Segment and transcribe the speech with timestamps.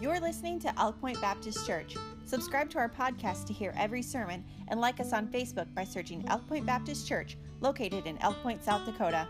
[0.00, 1.94] You're listening to Elk Point Baptist Church.
[2.24, 6.24] Subscribe to our podcast to hear every sermon and like us on Facebook by searching
[6.28, 9.28] Elk Point Baptist Church, located in Elk Point, South Dakota.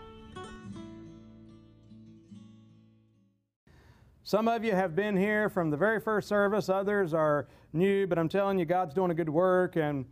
[4.23, 8.17] Some of you have been here from the very first service, others are new, but
[8.17, 9.75] I'm telling you, God's doing a good work.
[9.75, 10.05] And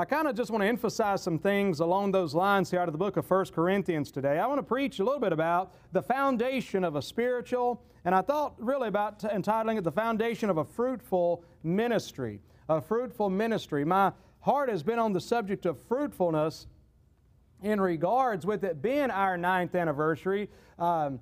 [0.00, 2.92] I kind of just want to emphasize some things along those lines here out of
[2.92, 4.38] the book of 1 Corinthians today.
[4.38, 8.22] I want to preach a little bit about the foundation of a spiritual, and I
[8.22, 12.40] thought really about entitling it The Foundation of a Fruitful Ministry.
[12.70, 13.84] A fruitful ministry.
[13.84, 16.66] My heart has been on the subject of fruitfulness
[17.62, 20.48] in regards with it being our ninth anniversary.
[20.78, 21.20] Um,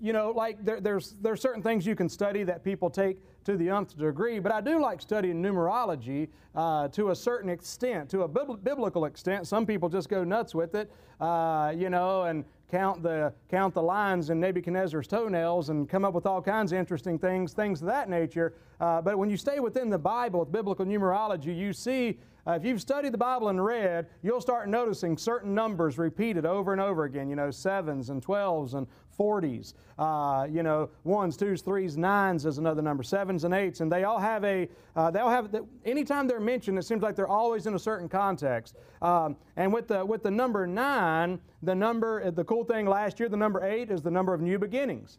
[0.00, 3.56] you know, like there, there's there's certain things you can study that people take to
[3.56, 8.22] the nth degree, but I do like studying numerology uh, to a certain extent, to
[8.22, 9.46] a biblical extent.
[9.46, 13.82] Some people just go nuts with it, uh, you know, and count the count the
[13.82, 17.88] lines in Nebuchadnezzar's toenails and come up with all kinds of interesting things, things of
[17.88, 18.54] that nature.
[18.80, 22.64] Uh, but when you stay within the Bible with biblical numerology, you see uh, if
[22.64, 27.04] you've studied the Bible and read, you'll start noticing certain numbers repeated over and over
[27.04, 27.28] again.
[27.28, 29.74] You know, sevens and twelves and forties.
[29.98, 33.02] Uh, you know, ones, twos, threes, nines is another number.
[33.02, 34.68] Sevens and eights, and they all have a.
[34.96, 35.52] Uh, they all have.
[35.52, 38.76] The, anytime they're mentioned, it seems like they're always in a certain context.
[39.00, 43.28] Um, and with the with the number nine, the number the cool thing last year,
[43.28, 45.18] the number eight is the number of new beginnings.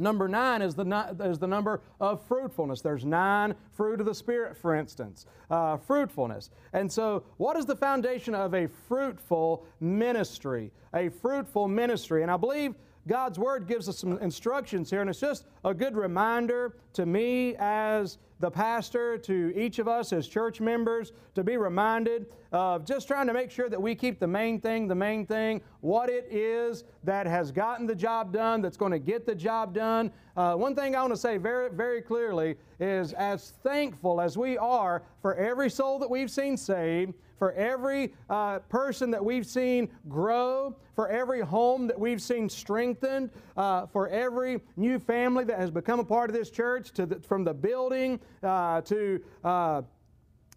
[0.00, 2.80] Number nine is the, is the number of fruitfulness.
[2.80, 6.48] There's nine fruit of the Spirit, for instance, uh, fruitfulness.
[6.72, 10.72] And so, what is the foundation of a fruitful ministry?
[10.94, 12.22] A fruitful ministry.
[12.22, 12.74] And I believe
[13.06, 17.56] God's Word gives us some instructions here, and it's just a good reminder to me
[17.58, 23.06] as the pastor, to each of us as church members, to be reminded of just
[23.06, 26.26] trying to make sure that we keep the main thing the main thing, what it
[26.30, 30.10] is that has gotten the job done, that's going to get the job done.
[30.36, 34.56] Uh, one thing I want to say very, very clearly is as thankful as we
[34.56, 39.88] are for every soul that we've seen saved, for every uh, person that we've seen
[40.10, 45.70] grow, for every home that we've seen strengthened, uh, for every new family that has
[45.70, 49.80] become a part of this church, to the, from the building uh, to uh,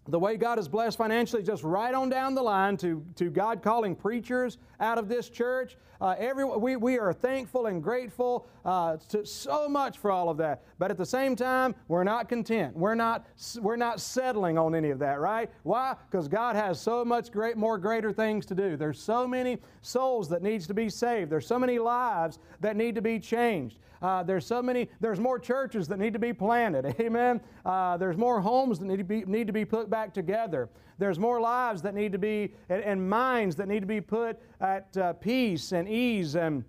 [0.06, 3.62] the way God has blessed financially, just right on down the line to, to God
[3.62, 5.76] calling preachers out of this church.
[6.00, 10.36] Uh, every, we, we are thankful and grateful uh, to so much for all of
[10.36, 10.62] that.
[10.78, 12.76] But at the same time, we're not content.
[12.76, 13.26] We're not,
[13.60, 15.50] we're not settling on any of that, right?
[15.62, 15.94] Why?
[16.10, 18.76] Because God has so much great, more greater things to do.
[18.76, 21.30] There's so many souls that needs to be saved.
[21.30, 23.78] There's so many lives that need to be changed.
[24.04, 26.94] Uh, there's so many, there's more churches that need to be planted.
[27.00, 27.40] Amen.
[27.64, 30.68] Uh, there's more homes that need to, be, need to be put back together.
[30.98, 34.38] There's more lives that need to be, and, and minds that need to be put
[34.60, 36.64] at uh, peace and ease and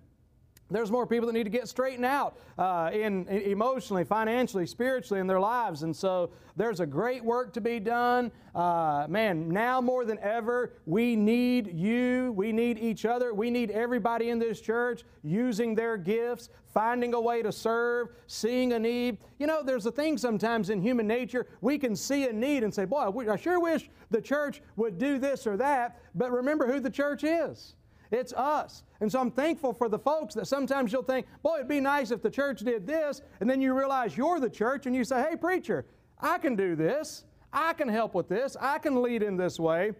[0.70, 5.20] there's more people that need to get straightened out uh, in, in, emotionally, financially, spiritually
[5.20, 8.32] in their lives, and so there's a great work to be done.
[8.54, 12.32] Uh, man, now more than ever, we need you.
[12.32, 13.34] We need each other.
[13.34, 18.72] We need everybody in this church using their gifts, finding a way to serve, seeing
[18.72, 19.18] a need.
[19.38, 22.74] You know, there's a thing sometimes in human nature we can see a need and
[22.74, 26.80] say, "Boy, I sure wish the church would do this or that." But remember who
[26.80, 27.74] the church is.
[28.10, 28.84] It's us.
[29.00, 32.10] And so I'm thankful for the folks that sometimes you'll think, boy, it'd be nice
[32.10, 33.22] if the church did this.
[33.40, 35.86] And then you realize you're the church and you say, hey, preacher,
[36.20, 37.24] I can do this.
[37.52, 38.56] I can help with this.
[38.60, 39.92] I can lead in this way.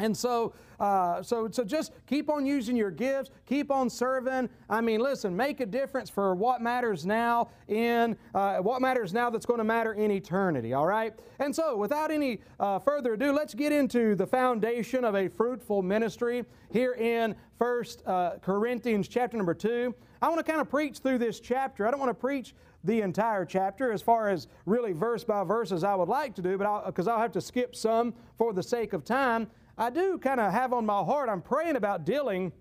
[0.00, 4.48] And so, uh, so, so just keep on using your gifts, keep on serving.
[4.68, 9.28] I mean, listen, make a difference for what matters now in uh, what matters now
[9.28, 10.72] that's going to matter in eternity.
[10.72, 11.12] All right.
[11.38, 15.82] And so, without any uh, further ado, let's get into the foundation of a fruitful
[15.82, 19.94] ministry here in First uh, Corinthians chapter number two.
[20.22, 21.86] I want to kind of preach through this chapter.
[21.86, 25.72] I don't want to preach the entire chapter as far as really verse by verse
[25.72, 28.52] as I would like to do, but because I'll, I'll have to skip some for
[28.52, 29.48] the sake of time.
[29.80, 32.52] I do kind of have on my heart, I'm praying about dealing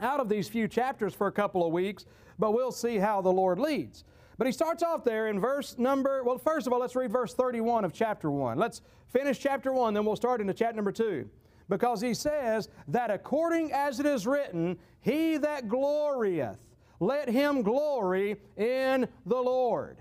[0.00, 2.06] out of these few chapters for a couple of weeks,
[2.38, 4.04] but we'll see how the Lord leads.
[4.38, 7.34] But he starts off there in verse number, well, first of all, let's read verse
[7.34, 8.56] 31 of chapter 1.
[8.56, 11.28] Let's finish chapter 1, then we'll start into chapter number 2.
[11.68, 16.56] Because he says that according as it is written, he that glorieth,
[17.00, 19.98] let him glory in the Lord.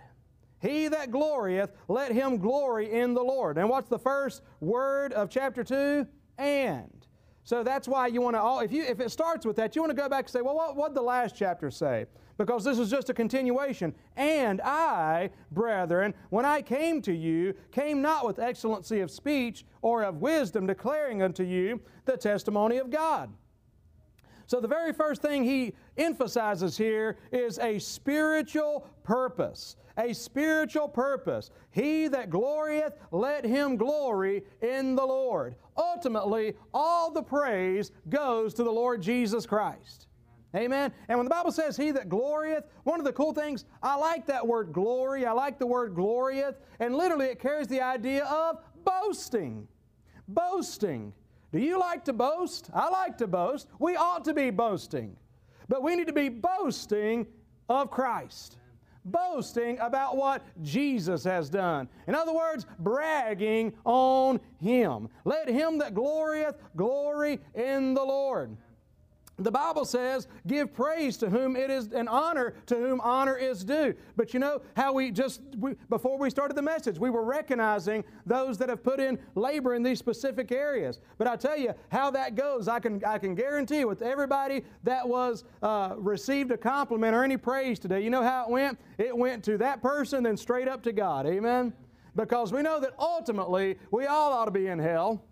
[0.62, 3.58] He that glorieth, let him glory in the Lord.
[3.58, 6.08] And what's the first word of chapter 2?
[6.40, 7.06] And.
[7.44, 9.90] So that's why you want to, if, you, if it starts with that, you want
[9.90, 12.06] to go back and say, well, what did the last chapter say?
[12.38, 13.94] Because this is just a continuation.
[14.16, 20.04] And I, brethren, when I came to you, came not with excellency of speech or
[20.04, 23.34] of wisdom, declaring unto you the testimony of God.
[24.50, 29.76] So, the very first thing he emphasizes here is a spiritual purpose.
[29.96, 31.52] A spiritual purpose.
[31.70, 35.54] He that glorieth, let him glory in the Lord.
[35.78, 40.08] Ultimately, all the praise goes to the Lord Jesus Christ.
[40.56, 40.92] Amen.
[41.10, 44.26] And when the Bible says, He that glorieth, one of the cool things, I like
[44.26, 45.28] that word glory.
[45.28, 46.56] I like the word glorieth.
[46.80, 49.68] And literally, it carries the idea of boasting.
[50.28, 51.14] Boasting.
[51.52, 52.70] Do you like to boast?
[52.74, 53.68] I like to boast.
[53.80, 55.16] We ought to be boasting.
[55.68, 57.28] But we need to be boasting
[57.70, 58.58] of Christ.
[59.06, 61.88] Boasting about what Jesus has done.
[62.08, 65.10] In other words, bragging on Him.
[65.26, 68.56] Let him that glorieth glory in the Lord.
[69.40, 73.64] The Bible says, give praise to whom it is, and honor to whom honor is
[73.64, 73.96] due.
[74.16, 78.04] But you know how we just, we, before we started the message, we were recognizing
[78.26, 81.00] those that have put in labor in these specific areas.
[81.18, 85.08] But I tell you how that goes, I can, I can guarantee with everybody that
[85.08, 88.80] was uh, received a compliment or any praise today, you know how it went?
[88.98, 91.26] It went to that person, then straight up to God.
[91.26, 91.74] Amen?
[92.16, 95.24] Because we know that ultimately we all ought to be in hell.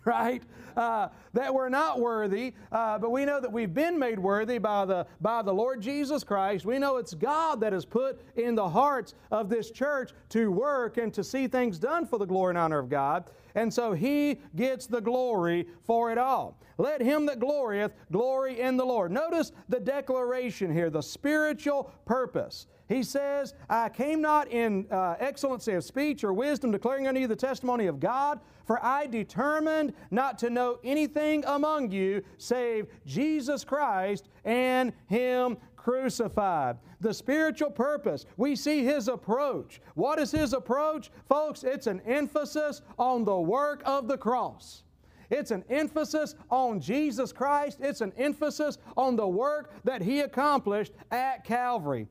[0.04, 0.42] right?
[0.76, 4.84] Uh, that we're not worthy, uh, but we know that we've been made worthy by
[4.84, 6.64] the, by the Lord Jesus Christ.
[6.64, 10.96] We know it's God that has put in the hearts of this church to work
[10.96, 13.30] and to see things done for the glory and honor of God.
[13.54, 16.56] And so He gets the glory for it all.
[16.80, 19.12] Let him that glorieth glory in the Lord.
[19.12, 22.68] Notice the declaration here, the spiritual purpose.
[22.88, 27.26] He says, I came not in uh, excellency of speech or wisdom, declaring unto you
[27.26, 33.64] the testimony of God, for I determined not to know anything among you save Jesus
[33.64, 36.76] Christ and Him crucified.
[37.00, 39.80] The spiritual purpose, we see his approach.
[39.94, 41.10] What is his approach?
[41.28, 44.84] Folks, it's an emphasis on the work of the cross.
[45.30, 47.78] It's an emphasis on Jesus Christ.
[47.80, 52.06] It's an emphasis on the work that he accomplished at Calvary.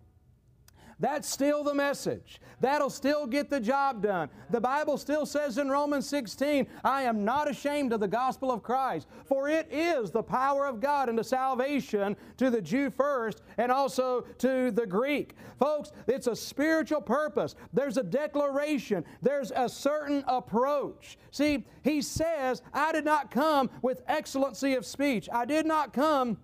[0.99, 2.41] That's still the message.
[2.59, 4.29] That'll still get the job done.
[4.49, 8.63] The Bible still says in Romans 16, I am not ashamed of the gospel of
[8.63, 13.71] Christ, for it is the power of God unto salvation to the Jew first and
[13.71, 15.35] also to the Greek.
[15.57, 17.55] Folks, it's a spiritual purpose.
[17.71, 21.17] There's a declaration, there's a certain approach.
[21.31, 25.29] See, he says, I did not come with excellency of speech.
[25.31, 26.37] I did not come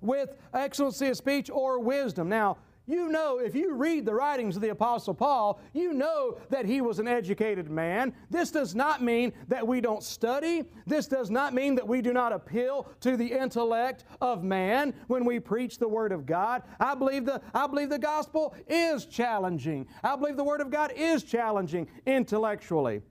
[0.00, 2.28] with excellency of speech or wisdom.
[2.28, 6.64] Now, you know, if you read the writings of the Apostle Paul, you know that
[6.64, 8.14] he was an educated man.
[8.30, 10.62] This does not mean that we don't study.
[10.86, 15.24] This does not mean that we do not appeal to the intellect of man when
[15.24, 16.62] we preach the Word of God.
[16.78, 19.88] I believe the, I believe the gospel is challenging.
[20.04, 23.02] I believe the Word of God is challenging intellectually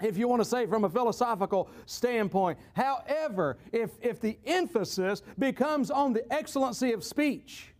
[0.00, 2.58] if you want to say from a philosophical standpoint.
[2.74, 7.71] However, if, if the emphasis becomes on the excellency of speech,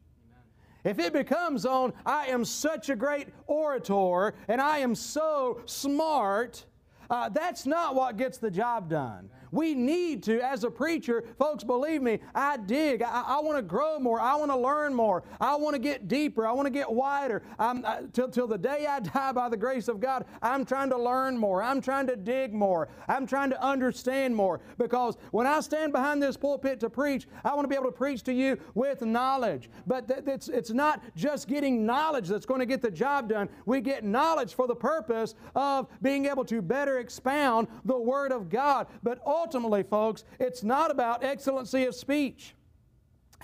[0.84, 6.64] if it becomes on, I am such a great orator and I am so smart,
[7.10, 9.30] uh, that's not what gets the job done.
[9.52, 13.02] We need to, as a preacher, folks, believe me, I dig.
[13.02, 14.18] I, I want to grow more.
[14.18, 15.22] I want to learn more.
[15.40, 16.46] I want to get deeper.
[16.46, 17.42] I want to get wider.
[17.58, 20.88] I'm, uh, till, till the day I die, by the grace of God, I'm trying
[20.90, 21.62] to learn more.
[21.62, 22.88] I'm trying to dig more.
[23.08, 24.60] I'm trying to understand more.
[24.78, 27.92] Because when I stand behind this pulpit to preach, I want to be able to
[27.92, 29.68] preach to you with knowledge.
[29.86, 33.50] But th- it's, it's not just getting knowledge that's going to get the job done.
[33.66, 38.48] We get knowledge for the purpose of being able to better expound the Word of
[38.48, 38.86] God.
[39.02, 42.54] But ultimately, folks, it's not about excellency of speech.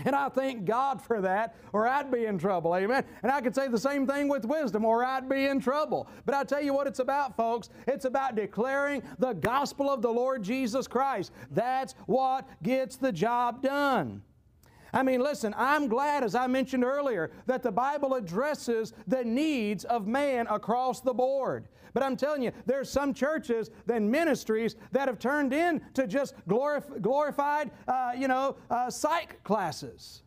[0.05, 2.77] And I thank God for that, or I'd be in trouble.
[2.77, 3.05] Amen.
[3.25, 6.09] And I could say the same thing with wisdom, or I'd be in trouble.
[6.25, 7.69] But I tell you what it's about, folks.
[7.89, 11.33] It's about declaring the gospel of the Lord Jesus Christ.
[11.51, 14.23] That's what gets the job done.
[14.93, 19.85] I mean, listen, I'm glad, as I mentioned earlier, that the Bible addresses the needs
[19.85, 21.69] of man across the board.
[21.99, 27.03] But I'm telling you, there's some churches and ministries that have turned into just glorif-
[27.03, 30.23] glorified, uh, you know, uh, psych classes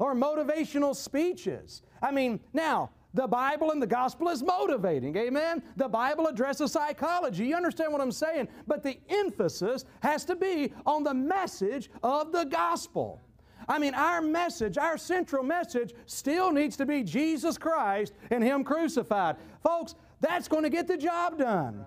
[0.00, 1.82] or motivational speeches.
[2.02, 5.16] I mean, now, the Bible and the gospel is motivating.
[5.16, 5.62] Amen?
[5.76, 7.46] The Bible addresses psychology.
[7.46, 8.48] You understand what I'm saying?
[8.66, 13.20] But the emphasis has to be on the message of the gospel.
[13.68, 18.64] I mean, our message, our central message, still needs to be Jesus Christ and Him
[18.64, 19.36] crucified.
[19.62, 21.84] Folks, that's going to get the job done.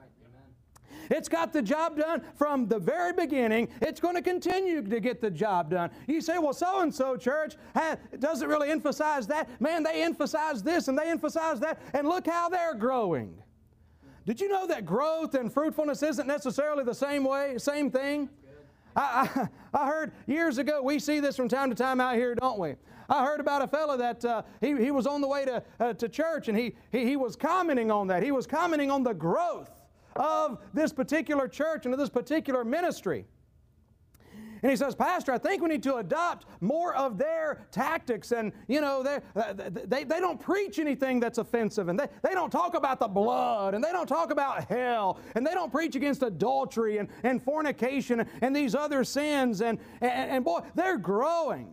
[1.09, 3.69] It's got the job done from the very beginning.
[3.81, 5.89] It's going to continue to get the job done.
[6.07, 7.55] You say, well, so and so church
[8.19, 9.49] doesn't really emphasize that.
[9.61, 13.35] Man, they emphasize this and they emphasize that, and look how they're growing.
[14.25, 18.29] Did you know that growth and fruitfulness isn't necessarily the same way, same thing?
[18.95, 19.47] I, I,
[19.83, 22.75] I, heard years ago, we see this from time to time out here, don't we?
[23.09, 25.93] I heard about a fellow that uh, he, he was on the way to, uh,
[25.93, 28.23] to church and he, he, he was commenting on that.
[28.23, 29.69] He was commenting on the growth
[30.15, 33.25] of this particular church and of this particular ministry.
[34.65, 38.31] And he says, Pastor, I think we need to adopt more of their tactics.
[38.31, 39.01] And, you know,
[39.35, 41.87] uh, they, they don't preach anything that's offensive.
[41.87, 43.75] And they, they don't talk about the blood.
[43.75, 45.19] And they don't talk about hell.
[45.35, 49.61] And they don't preach against adultery and, and fornication and these other sins.
[49.61, 51.71] And, and, and boy, they're growing.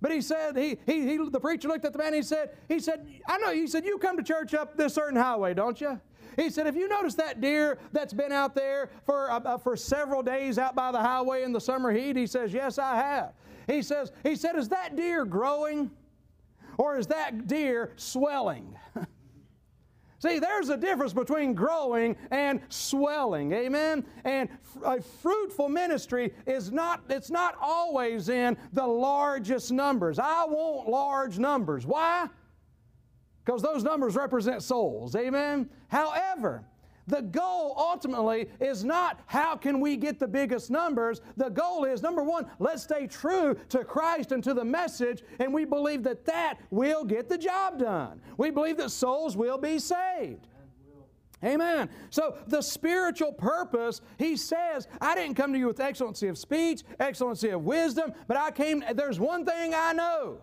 [0.00, 2.80] But he said, he, he, he, the preacher looked at the man he said, he
[2.80, 6.00] said, I know, he said, you come to church up this certain highway, don't you?
[6.36, 9.76] He said, Have you noticed that deer that's been out there for, uh, uh, for
[9.76, 12.16] several days out by the highway in the summer heat?
[12.16, 13.32] He says, Yes, I have.
[13.66, 15.90] He says, He said, Is that deer growing
[16.78, 18.76] or is that deer swelling?
[20.20, 23.52] See, there's a difference between growing and swelling.
[23.52, 24.04] Amen.
[24.24, 24.48] And
[24.84, 30.18] a fruitful ministry is not it's not always in the largest numbers.
[30.18, 31.86] I want large numbers.
[31.86, 32.28] Why?
[33.50, 35.16] because those numbers represent souls.
[35.16, 35.68] Amen?
[35.88, 36.64] However,
[37.10, 41.20] the goal ultimately is not how can we get the biggest numbers.
[41.36, 45.52] The goal is number one, let's stay true to Christ and to the message, and
[45.52, 48.20] we believe that that will get the job done.
[48.36, 50.46] We believe that souls will be saved.
[51.42, 51.88] Amen.
[52.10, 56.82] So, the spiritual purpose, he says, I didn't come to you with excellency of speech,
[56.98, 60.42] excellency of wisdom, but I came, there's one thing I know.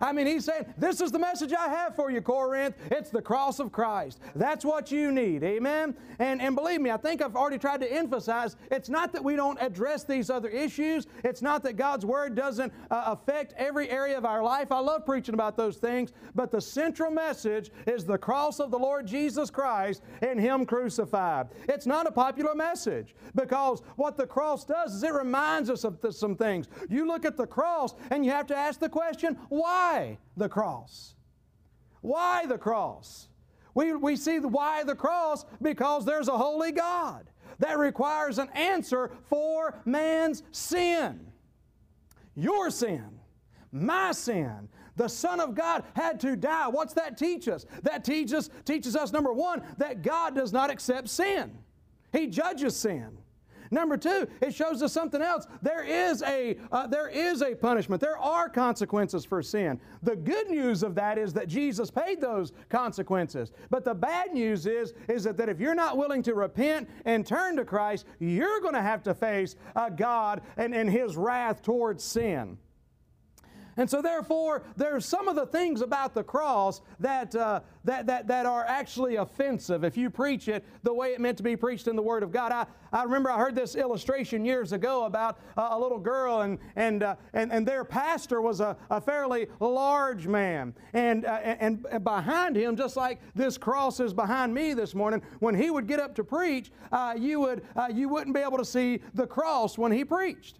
[0.00, 2.76] I mean, he's saying, This is the message I have for you, Corinth.
[2.90, 4.20] It's the cross of Christ.
[4.34, 5.42] That's what you need.
[5.42, 5.94] Amen?
[6.18, 9.36] And, and believe me, I think I've already tried to emphasize it's not that we
[9.36, 14.16] don't address these other issues, it's not that God's Word doesn't uh, affect every area
[14.16, 14.72] of our life.
[14.72, 18.78] I love preaching about those things, but the central message is the cross of the
[18.78, 21.48] Lord Jesus Christ and Him crucified.
[21.68, 25.98] It's not a popular message because what the cross does is it reminds us of
[26.10, 26.66] some things.
[26.88, 31.14] You look at the cross and you have to ask the question, why the cross?
[32.00, 33.28] Why the cross?
[33.74, 39.10] We, we see why the cross because there's a holy God that requires an answer
[39.28, 41.32] for man's sin.
[42.34, 43.20] Your sin,
[43.72, 44.68] my sin.
[44.96, 46.66] The Son of God had to die.
[46.68, 47.66] What's that teach us?
[47.82, 51.56] That teaches, teaches us, number one, that God does not accept sin.
[52.12, 53.18] He judges sin.
[53.70, 55.46] Number two, it shows us something else.
[55.62, 58.00] There is a uh, there is a punishment.
[58.00, 59.80] There are consequences for sin.
[60.02, 63.52] The good news of that is that Jesus paid those consequences.
[63.70, 67.26] But the bad news is is that, that if you're not willing to repent and
[67.26, 71.62] turn to Christ, you're going to have to face uh, God and, and His wrath
[71.62, 72.58] towards sin.
[73.78, 78.26] And so, therefore, there's some of the things about the cross that, uh, that, that,
[78.26, 81.86] that are actually offensive if you preach it the way it meant to be preached
[81.86, 82.50] in the Word of God.
[82.50, 86.58] I, I remember I heard this illustration years ago about uh, a little girl, and,
[86.74, 90.74] and, uh, and, and their pastor was a, a fairly large man.
[90.92, 95.22] And, uh, and, and behind him, just like this cross is behind me this morning,
[95.38, 98.58] when he would get up to preach, uh, you, would, uh, you wouldn't be able
[98.58, 100.58] to see the cross when he preached.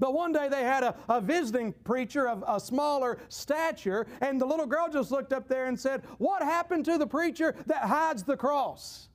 [0.00, 4.46] But one day they had a, a visiting preacher of a smaller stature, and the
[4.46, 8.24] little girl just looked up there and said, What happened to the preacher that hides
[8.24, 9.08] the cross?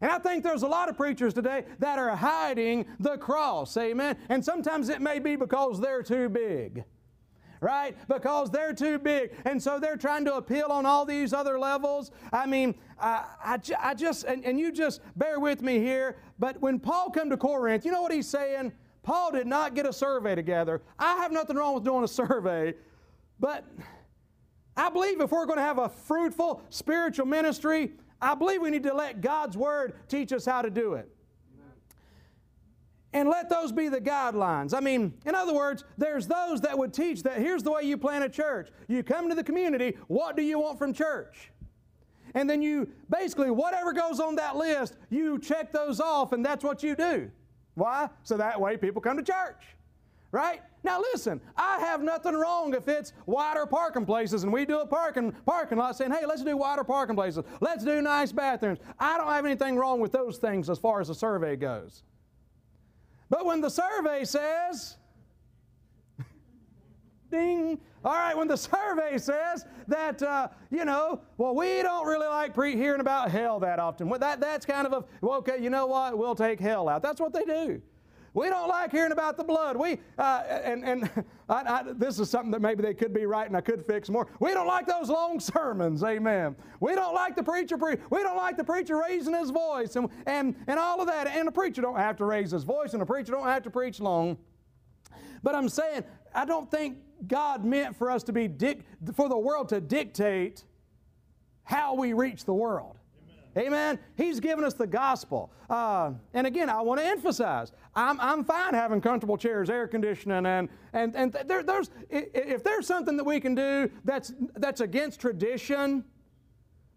[0.00, 4.16] And I think there's a lot of preachers today that are hiding the cross, amen?
[4.30, 6.84] And sometimes it may be because they're too big
[7.62, 7.94] right?
[8.08, 9.32] Because they're too big.
[9.44, 12.10] And so they're trying to appeal on all these other levels.
[12.32, 16.58] I mean, I, I, I just, and, and, you just bear with me here, but
[16.62, 18.72] when Paul come to Corinth, you know what he's saying?
[19.02, 20.82] Paul did not get a survey together.
[20.98, 22.74] I have nothing wrong with doing a survey,
[23.38, 23.64] but
[24.76, 28.82] I believe if we're going to have a fruitful spiritual ministry, I believe we need
[28.84, 31.08] to let God's Word teach us how to do it.
[33.12, 34.72] And let those be the guidelines.
[34.72, 37.96] I mean, in other words, there's those that would teach that here's the way you
[37.98, 38.70] plant a church.
[38.86, 41.50] You come to the community, what do you want from church?
[42.34, 46.62] And then you basically, whatever goes on that list, you check those off, and that's
[46.62, 47.30] what you do.
[47.74, 48.08] Why?
[48.22, 49.62] So that way people come to church.
[50.32, 50.60] Right?
[50.84, 54.86] Now listen, I have nothing wrong if it's wider parking places and we do a
[54.86, 57.44] parking parking lot saying, hey, let's do wider parking places.
[57.60, 58.78] Let's do nice bathrooms.
[58.98, 62.04] I don't have anything wrong with those things as far as the survey goes.
[63.28, 64.96] But when the survey says,
[67.30, 72.26] ding, all right, when the survey says that, uh, you know, well, we don't really
[72.26, 74.08] like pre- hearing about hell that often.
[74.08, 76.16] Well, that, that's kind of a, well, okay, you know what?
[76.16, 77.02] We'll take hell out.
[77.02, 77.82] That's what they do.
[78.32, 79.76] We don't like hearing about the blood.
[79.76, 81.10] We uh, and and
[81.48, 84.08] I, I, this is something that maybe they could be right and I could fix
[84.08, 84.28] more.
[84.38, 86.04] We don't like those long sermons.
[86.04, 86.54] Amen.
[86.78, 87.76] We don't like the preacher.
[87.76, 91.26] Pre- we don't like the preacher raising his voice and and and all of that.
[91.26, 93.70] And the preacher don't have to raise his voice, and the preacher don't have to
[93.70, 94.38] preach long.
[95.42, 96.04] But I'm saying
[96.34, 98.84] I don't think God meant for us to be dic-
[99.14, 100.64] for the world to dictate
[101.64, 102.96] how we reach the world.
[103.58, 103.98] Amen.
[104.16, 105.52] He's given us the gospel.
[105.68, 110.46] Uh, and again, I want to emphasize I'm, I'm fine having comfortable chairs, air conditioning,
[110.46, 115.20] and, and, and there, there's, if there's something that we can do that's, that's against
[115.20, 116.04] tradition,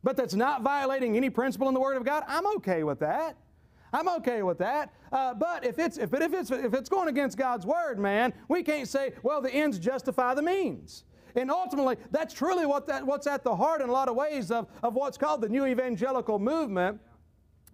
[0.03, 3.37] but that's not violating any principle in the Word of God, I'm okay with that.
[3.93, 4.91] I'm okay with that.
[5.11, 8.33] Uh, but if it's, if, it, if, it's, if it's going against God's Word, man,
[8.47, 11.03] we can't say, well, the ends justify the means.
[11.35, 14.51] And ultimately, that's truly what that, what's at the heart in a lot of ways
[14.51, 16.99] of, of what's called the new evangelical movement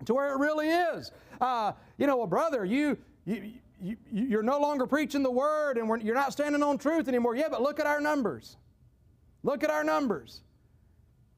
[0.05, 1.11] to where it really is.
[1.41, 6.03] Uh, you know, well, brother, you, you, you, you're no longer preaching the word and
[6.03, 7.35] you're not standing on truth anymore.
[7.35, 8.57] Yeah, but look at our numbers.
[9.43, 10.41] Look at our numbers.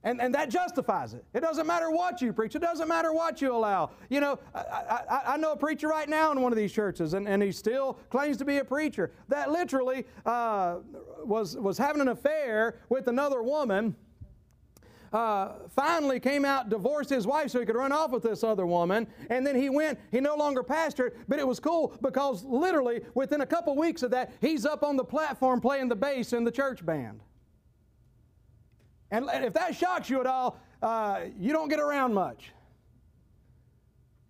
[0.03, 1.24] And, and that justifies it.
[1.34, 2.55] It doesn't matter what you preach.
[2.55, 3.91] It doesn't matter what you allow.
[4.10, 7.13] You know, I, I, I know a preacher right now in one of these churches,
[7.13, 10.77] and, and he still claims to be a preacher, that literally uh,
[11.24, 13.96] was, was having an affair with another woman.
[15.13, 18.65] Uh, finally came out, divorced his wife so he could run off with this other
[18.65, 19.05] woman.
[19.29, 23.41] And then he went, he no longer pastored, but it was cool because literally within
[23.41, 26.51] a couple weeks of that, he's up on the platform playing the bass in the
[26.51, 27.20] church band.
[29.12, 32.51] And if that shocks you at all, uh, you don't get around much.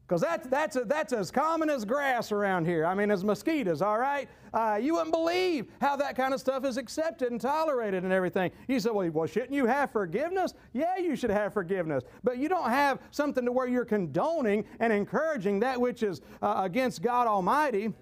[0.08, 2.86] Because that's, that's, that's as common as grass around here.
[2.86, 4.28] I mean, as mosquitoes, all right?
[4.54, 8.52] Uh, you wouldn't believe how that kind of stuff is accepted and tolerated and everything.
[8.68, 10.54] You say, well, well, shouldn't you have forgiveness?
[10.74, 12.04] Yeah, you should have forgiveness.
[12.26, 16.56] But you don't have something to where you're condoning and encouraging that which is uh,
[16.58, 17.94] against God Almighty.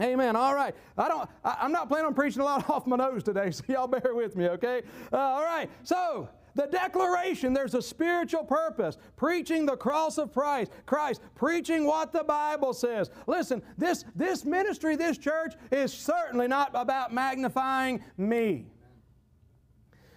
[0.00, 0.36] Amen.
[0.36, 0.74] All right.
[0.96, 1.28] I don't.
[1.44, 4.14] I, am not planning on preaching a lot off my nose today, so y'all bear
[4.14, 4.82] with me, okay?
[5.12, 5.68] Uh, all right.
[5.82, 8.96] So the declaration, there's a spiritual purpose.
[9.16, 13.10] Preaching the cross of Christ, Christ, preaching what the Bible says.
[13.26, 18.66] Listen, this this ministry, this church is certainly not about magnifying me.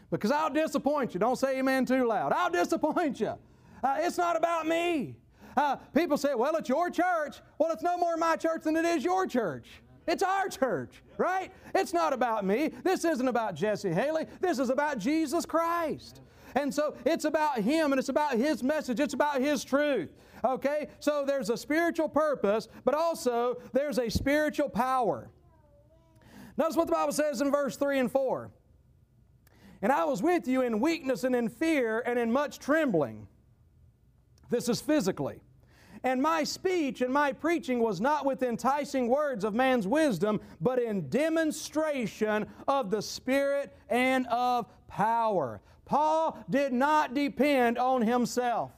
[0.10, 1.20] Because I'll disappoint you.
[1.20, 2.32] Don't say amen too loud.
[2.32, 3.34] I'll disappoint you.
[3.84, 5.18] Uh, it's not about me.
[5.58, 7.38] Uh, people say, well, it's your church.
[7.58, 9.68] Well, it's no more my church than it is your church.
[10.08, 11.52] It's our church, right?
[11.74, 12.72] It's not about me.
[12.84, 14.26] This isn't about Jesse Haley.
[14.40, 16.22] This is about Jesus Christ.
[16.56, 19.00] And so it's about Him and it's about His message.
[19.00, 20.10] It's about His truth.
[20.44, 20.88] Okay?
[21.00, 25.30] So there's a spiritual purpose, but also there's a spiritual power.
[26.58, 28.52] Notice what the Bible says in verse 3 and 4.
[29.82, 33.28] And I was with you in weakness and in fear and in much trembling.
[34.50, 35.42] This is physically.
[36.06, 40.80] And my speech and my preaching was not with enticing words of man's wisdom, but
[40.80, 45.62] in demonstration of the Spirit and of power.
[45.84, 48.72] Paul did not depend on himself.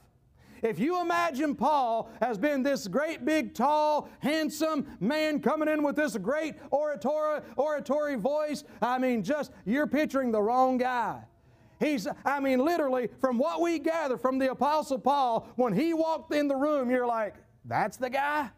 [0.62, 5.96] If you imagine Paul as being this great, big, tall, handsome man coming in with
[5.96, 11.20] this great oratory, oratory voice, I mean, just you're picturing the wrong guy.
[11.80, 16.32] He's, I mean, literally, from what we gather from the Apostle Paul, when he walked
[16.34, 18.50] in the room, you're like, that's the guy?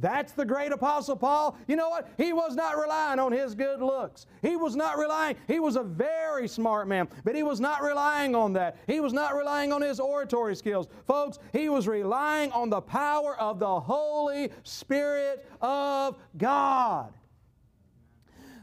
[0.00, 1.56] That's the great Apostle Paul.
[1.66, 2.08] You know what?
[2.16, 4.26] He was not relying on his good looks.
[4.42, 8.34] He was not relying, he was a very smart man, but he was not relying
[8.34, 8.76] on that.
[8.86, 10.86] He was not relying on his oratory skills.
[11.06, 17.12] Folks, he was relying on the power of the Holy Spirit of God.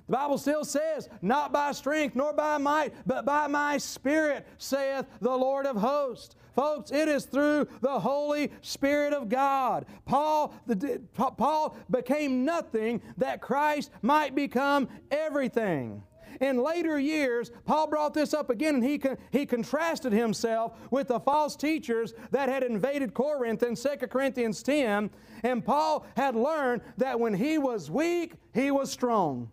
[0.07, 5.05] The Bible still says, Not by strength nor by might, but by my Spirit, saith
[5.19, 6.35] the Lord of hosts.
[6.55, 9.85] Folks, it is through the Holy Spirit of God.
[10.05, 16.01] Paul, the, Paul became nothing that Christ might become everything.
[16.41, 21.19] In later years, Paul brought this up again and he, he contrasted himself with the
[21.19, 25.09] false teachers that had invaded Corinth in 2 Corinthians 10.
[25.43, 29.49] And Paul had learned that when he was weak, he was strong.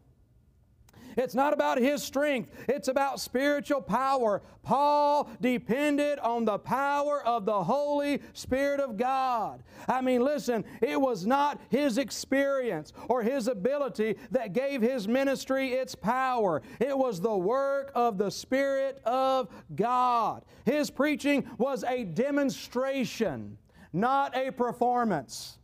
[1.16, 4.42] It's not about his strength, it's about spiritual power.
[4.62, 9.62] Paul depended on the power of the Holy Spirit of God.
[9.88, 15.72] I mean, listen, it was not his experience or his ability that gave his ministry
[15.72, 20.44] its power, it was the work of the Spirit of God.
[20.64, 23.58] His preaching was a demonstration,
[23.92, 25.58] not a performance.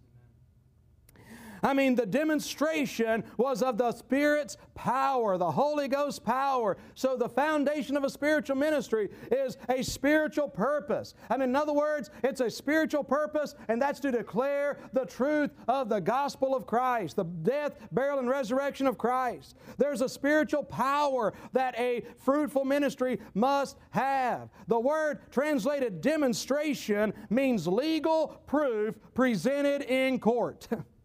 [1.62, 6.76] I mean, the demonstration was of the Spirit's power, the Holy Ghost power.
[6.94, 11.14] So, the foundation of a spiritual ministry is a spiritual purpose.
[11.28, 15.50] I mean, in other words, it's a spiritual purpose, and that's to declare the truth
[15.66, 19.56] of the gospel of Christ, the death, burial, and resurrection of Christ.
[19.76, 24.48] There's a spiritual power that a fruitful ministry must have.
[24.68, 30.68] The word translated demonstration means legal proof presented in court.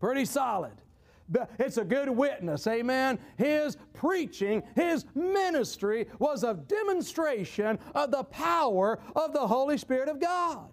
[0.00, 0.72] Pretty solid.
[1.58, 3.18] It's a good witness, amen.
[3.36, 10.18] His preaching, his ministry was a demonstration of the power of the Holy Spirit of
[10.20, 10.70] God.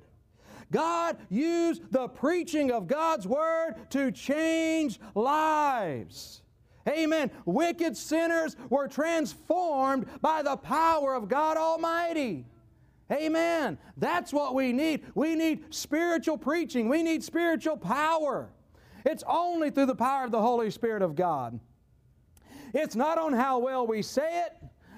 [0.72, 6.42] God used the preaching of God's Word to change lives.
[6.88, 7.30] Amen.
[7.46, 12.46] Wicked sinners were transformed by the power of God Almighty.
[13.12, 13.78] Amen.
[13.96, 15.06] That's what we need.
[15.16, 18.50] We need spiritual preaching, we need spiritual power.
[19.10, 21.58] It's only through the power of the Holy Spirit of God.
[22.74, 24.52] It's not on how well we say it,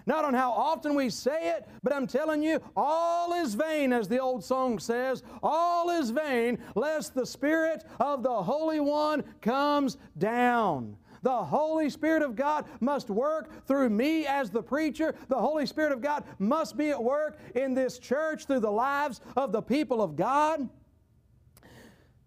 [0.07, 4.07] not on how often we say it, but I'm telling you, all is vain, as
[4.07, 9.97] the old song says, all is vain, lest the Spirit of the Holy One comes
[10.17, 10.97] down.
[11.21, 15.13] The Holy Spirit of God must work through me as the preacher.
[15.27, 19.21] The Holy Spirit of God must be at work in this church through the lives
[19.37, 20.67] of the people of God.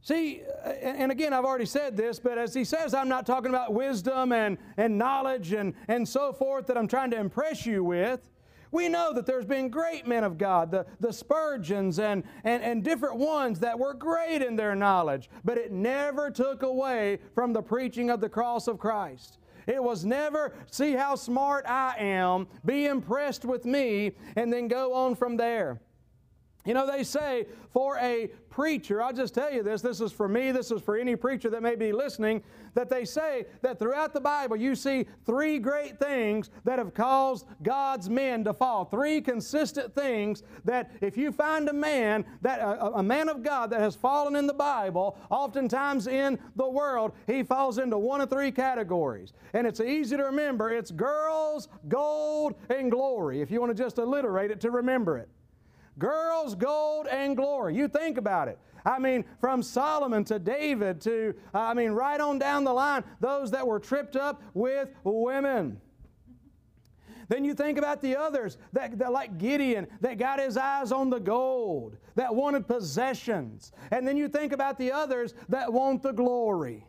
[0.05, 3.51] See, uh, and again, I've already said this, but as he says, I'm not talking
[3.51, 7.85] about wisdom and, and knowledge and, and so forth that I'm trying to impress you
[7.85, 8.29] with.
[8.73, 12.83] We know that there's been great men of God, the, the Spurgeons and, and, and
[12.83, 17.62] different ones that were great in their knowledge, but it never took away from the
[17.62, 19.38] preaching of the cross of Christ.
[19.69, 24.95] It was never, see how smart I am, be impressed with me, and then go
[24.95, 25.81] on from there.
[26.64, 30.29] You know, they say for a preacher, I'll just tell you this, this is for
[30.29, 32.42] me, this is for any preacher that may be listening,
[32.75, 37.46] that they say that throughout the Bible you see three great things that have caused
[37.64, 38.85] God's men to fall.
[38.85, 43.70] Three consistent things that if you find a man, that a, a man of God
[43.70, 48.31] that has fallen in the Bible, oftentimes in the world, he falls into one of
[48.31, 49.33] three categories.
[49.53, 50.70] And it's easy to remember.
[50.70, 55.29] It's girls, gold, and glory, if you want to just alliterate it to remember it.
[55.98, 57.76] Girls, gold, and glory.
[57.76, 58.59] You think about it.
[58.85, 63.05] I mean, from Solomon to David to, uh, I mean, right on down the line,
[63.20, 65.81] those that were tripped up with women.
[67.28, 71.09] Then you think about the others, that, that, like Gideon, that got his eyes on
[71.09, 73.72] the gold, that wanted possessions.
[73.90, 76.85] And then you think about the others that want the glory.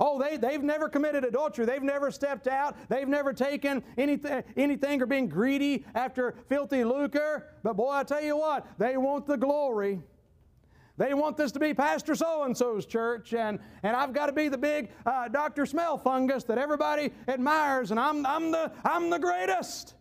[0.00, 1.66] Oh, they, they've never committed adultery.
[1.66, 2.76] They've never stepped out.
[2.88, 7.48] They've never taken anything, anything or been greedy after filthy lucre.
[7.62, 10.00] But boy, I tell you what, they want the glory.
[10.96, 14.32] They want this to be Pastor so and so's church, and, and I've got to
[14.32, 15.66] be the big uh, Dr.
[15.66, 19.94] Smell fungus that everybody admires, and I'm, I'm, the, I'm the greatest.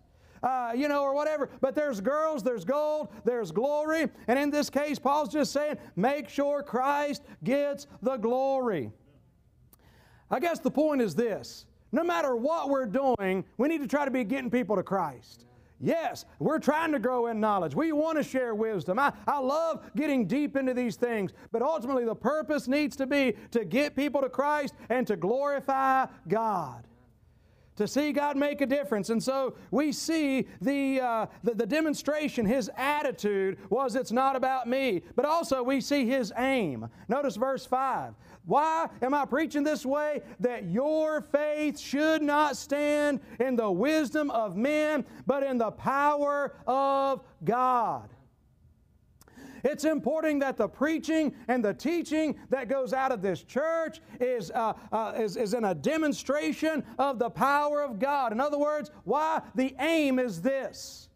[0.43, 1.49] Uh, you know, or whatever.
[1.62, 4.10] But there's girls, there's gold, there's glory.
[4.27, 8.91] And in this case, Paul's just saying, make sure Christ gets the glory.
[10.34, 14.04] I guess the point is this no matter what we're doing, we need to try
[14.04, 15.46] to be getting people to Christ.
[15.80, 17.76] Yes, we're trying to grow in knowledge.
[17.76, 18.98] We want to share wisdom.
[18.98, 23.36] I, I love getting deep into these things, but ultimately the purpose needs to be
[23.52, 26.88] to get people to Christ and to glorify God
[27.76, 29.10] to see God make a difference.
[29.10, 34.67] And so we see the, uh, the, the, demonstration, his attitude was it's not about
[34.67, 36.88] me, but also we see his aim.
[37.08, 38.13] Notice verse 5.
[38.45, 40.21] Why am I preaching this way?
[40.39, 46.56] That your faith should not stand in the wisdom of men, but in the power
[46.67, 48.10] of God.
[49.63, 54.51] It's important that the preaching and the teaching that goes out of this church is,
[54.51, 58.34] uh, uh, is, is in a demonstration of the power of God.
[58.34, 59.41] In other words, why?
[59.56, 61.08] The aim is this.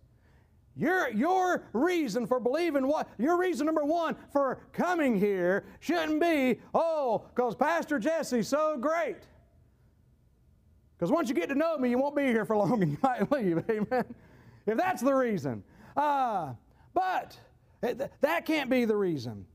[0.77, 6.59] Your, your reason for believing what, your reason number one for coming here shouldn't be,
[6.73, 9.17] oh, because Pastor Jesse's so great.
[10.97, 12.97] Because once you get to know me, you won't be here for long and you
[13.01, 13.63] might leave.
[13.69, 14.05] Amen.
[14.65, 15.63] If that's the reason.
[15.95, 16.53] Uh,
[16.93, 17.37] but
[18.21, 19.45] that can't be the reason.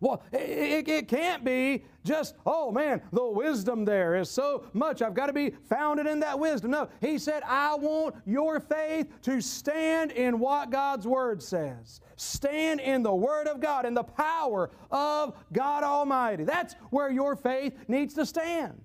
[0.00, 5.02] Well, it, it, can't be just, oh man, the wisdom there is so much.
[5.02, 6.70] I've got to be founded in that wisdom.
[6.70, 12.00] No, he said, I want your faith to stand in what God's Word says.
[12.16, 16.44] Stand in the Word of God, in the power of God Almighty.
[16.44, 18.80] That's where your faith needs to stand.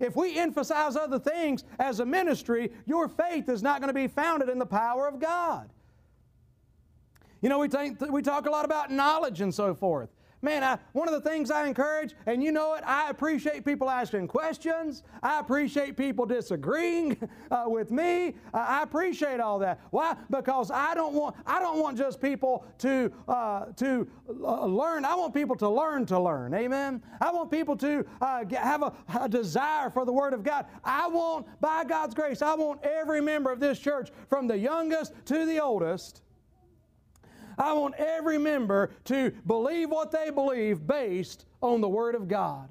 [0.00, 4.08] If we emphasize other things as a ministry, your faith is not going to be
[4.08, 5.70] founded in the power of God.
[7.40, 10.10] You know, we, think, we talk a lot about knowledge and so forth.
[10.44, 13.88] Man, I, one of the things I encourage, and you know it, I appreciate people
[13.88, 15.04] asking questions.
[15.22, 17.16] I appreciate people disagreeing
[17.52, 18.34] uh, with me.
[18.52, 19.80] Uh, I appreciate all that.
[19.90, 20.16] Why?
[20.30, 25.04] Because I don't want I don't want just people to uh, to uh, learn.
[25.04, 26.54] I want people to learn to learn.
[26.54, 27.00] Amen.
[27.20, 30.66] I want people to uh, get, have a, a desire for the Word of God.
[30.84, 35.12] I want, by God's grace, I want every member of this church, from the youngest
[35.26, 36.22] to the oldest
[37.58, 42.68] I want every member to believe what they believe based on the Word of God.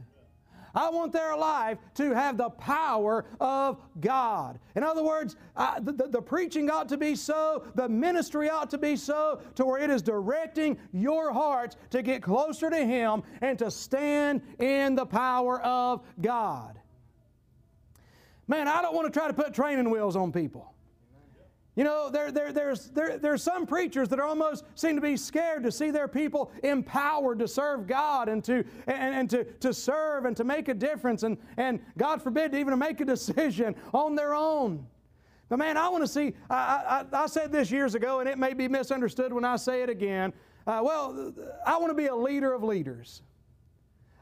[0.73, 4.59] I want their life to have the power of God.
[4.75, 8.77] In other words, I, the, the, preaching ought to be so, the ministry ought to
[8.77, 13.59] be so, to where it is directing your hearts to get closer to Him and
[13.59, 16.79] to stand in the power of God.
[18.47, 20.70] Man, I don't want to try to put training wheels on people.
[21.81, 25.63] You know, there, there, there's, there, there's some preachers that almost seem to be scared
[25.63, 30.25] to see their people empowered to serve God and to, and, and to, to serve
[30.25, 34.13] and to make a difference and, and, God forbid, even to make a decision on
[34.13, 34.85] their own.
[35.49, 38.37] But man, I want to see, I, I, I, said this years ago, and it
[38.37, 40.33] may be misunderstood when I say it again.
[40.67, 41.33] Uh, well,
[41.65, 43.23] I want to be a leader of leaders.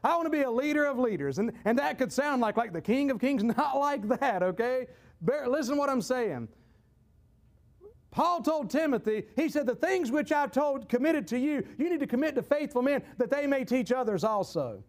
[0.02, 1.38] I want to be a leader of leaders.
[1.38, 4.86] And, and that could sound like, like the King of Kings, not like that, okay?
[5.20, 6.48] Bear, listen to what I'm saying.
[8.10, 12.00] Paul told Timothy, he said, The things which I've told, committed to you, you need
[12.00, 14.82] to commit to faithful men that they may teach others also.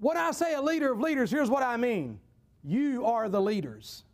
[0.00, 2.18] When I say a leader of leaders, here's what I mean
[2.64, 4.04] you are the leaders.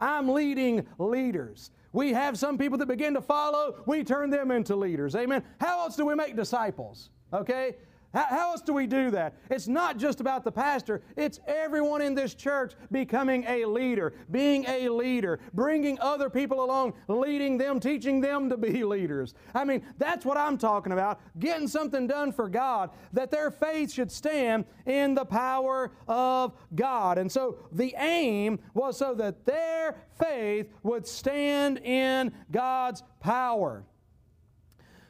[0.00, 1.70] I'm leading leaders.
[1.92, 5.16] We have some people that begin to follow, we turn them into leaders.
[5.16, 5.42] Amen.
[5.58, 7.10] How else do we make disciples?
[7.32, 7.76] Okay?
[8.14, 9.34] How, else do we do that?
[9.50, 14.64] It's not just about the pastor, it's everyone in this church becoming a leader, being
[14.66, 19.34] a leader, bringing other people along, leading them, teaching them to be leaders.
[19.54, 21.20] I mean, that's what I'm talking about.
[21.38, 27.18] Getting something done for God, that their faith should stand in the power of God.
[27.18, 33.84] And so the aim was so that their faith would stand in God's power.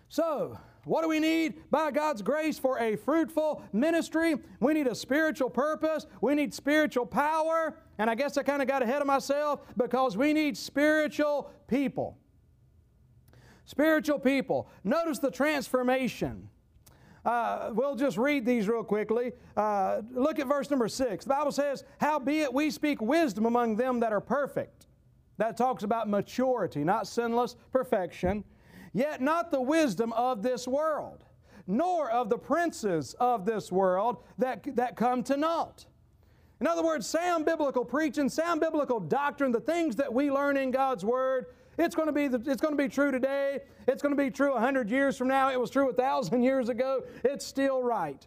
[0.08, 1.68] So, what do we need?
[1.68, 7.04] By God's grace for a fruitful ministry, we need a spiritual purpose, we need spiritual
[7.04, 11.50] power, and I guess I kind of got ahead of myself because we need spiritual
[11.66, 12.16] people.
[13.64, 14.68] Spiritual people.
[14.84, 16.48] Notice the transformation.
[17.24, 19.32] Uh, we'll just read these real quickly.
[19.56, 21.24] Uh, look at verse number six.
[21.24, 24.86] The Bible says, Howbeit we speak wisdom among them that are perfect.
[25.38, 28.44] That talks about maturity, not sinless perfection
[28.96, 31.24] yet not the wisdom of this world,
[31.66, 35.86] nor of the princes of this world that, that come to naught.
[36.60, 40.70] In other words, sound biblical preaching, sound biblical doctrine, the things that we learn in
[40.70, 41.46] God's Word,
[41.78, 43.60] it's going to be, it's going to be true today.
[43.86, 45.50] It's going to be true 100 years from now.
[45.50, 47.02] It was true 1,000 years ago.
[47.22, 48.26] It's still right.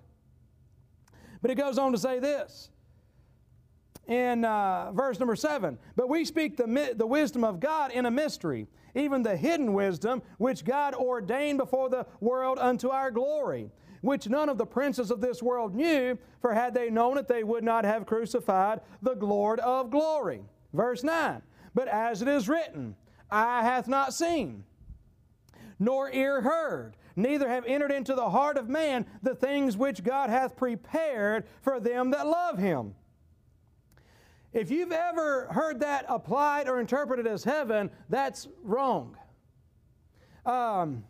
[1.41, 2.69] But it goes on to say this
[4.09, 8.11] in uh, verse number 7 But we speak the, the wisdom of God in a
[8.11, 14.29] mystery even the hidden wisdom which God ordained before the world unto our glory, which
[14.29, 17.63] none of the princes of this world knew, for had they known it, they would
[17.63, 20.41] not have crucified the Lord of glory.
[20.73, 21.41] Verse 9
[21.73, 22.95] But as it is written,
[23.29, 24.63] Eye hath not seen,
[25.77, 30.29] nor ear heard, neither have entered into the heart of man the things which God
[30.29, 32.95] hath prepared for them that love him.
[34.53, 39.15] If you've ever heard that applied or interpreted as heaven, that's wrong.
[40.45, 41.03] Um,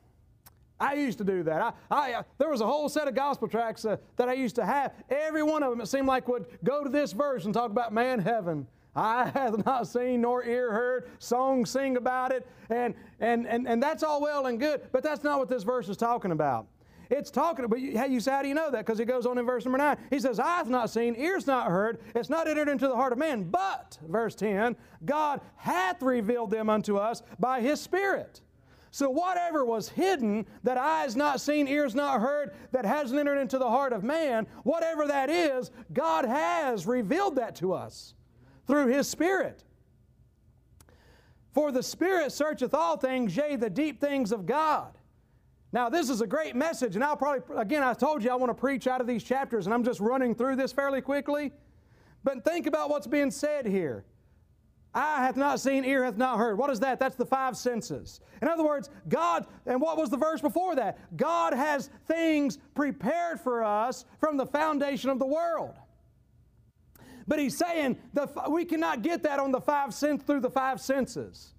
[0.79, 1.61] I used to do that.
[1.61, 4.55] I, I uh, there was a whole set of gospel tracks uh, that I used
[4.55, 4.93] to have.
[5.09, 7.93] Every one of them, it seemed like, would go to this verse and talk about
[7.93, 8.67] man heaven.
[8.95, 13.81] I have not seen nor ear heard, songs sing about it, and, and, and, and
[13.81, 16.67] that's all well and good, but that's not what this verse is talking about.
[17.09, 18.85] It's talking, but you, you say, how do you know that?
[18.85, 19.97] Because he goes on in verse number 9.
[20.11, 23.17] He says, Eyes not seen, ears not heard, it's not entered into the heart of
[23.17, 23.45] man.
[23.45, 28.41] But, verse 10, God hath revealed them unto us by his Spirit.
[28.91, 33.57] So, whatever was hidden, that eyes not seen, ears not heard, that hasn't entered into
[33.57, 38.13] the heart of man, whatever that is, God has revealed that to us
[38.67, 39.63] through His Spirit.
[41.53, 44.98] For the Spirit searcheth all things, yea, the deep things of God.
[45.71, 48.49] Now, this is a great message, and I'll probably, again, I told you I want
[48.49, 51.51] to preach out of these chapters, and I'm just running through this fairly quickly.
[52.23, 54.03] But think about what's being said here.
[54.95, 56.57] Eye hath not seen, ear hath not heard.
[56.57, 56.99] What is that?
[56.99, 58.21] That's the five senses.
[58.41, 60.97] In other words, God, and what was the verse before that?
[61.15, 65.75] God has things prepared for us from the foundation of the world.
[67.27, 70.81] But he's saying the, we cannot get that on the five sense through the five
[70.81, 71.53] senses.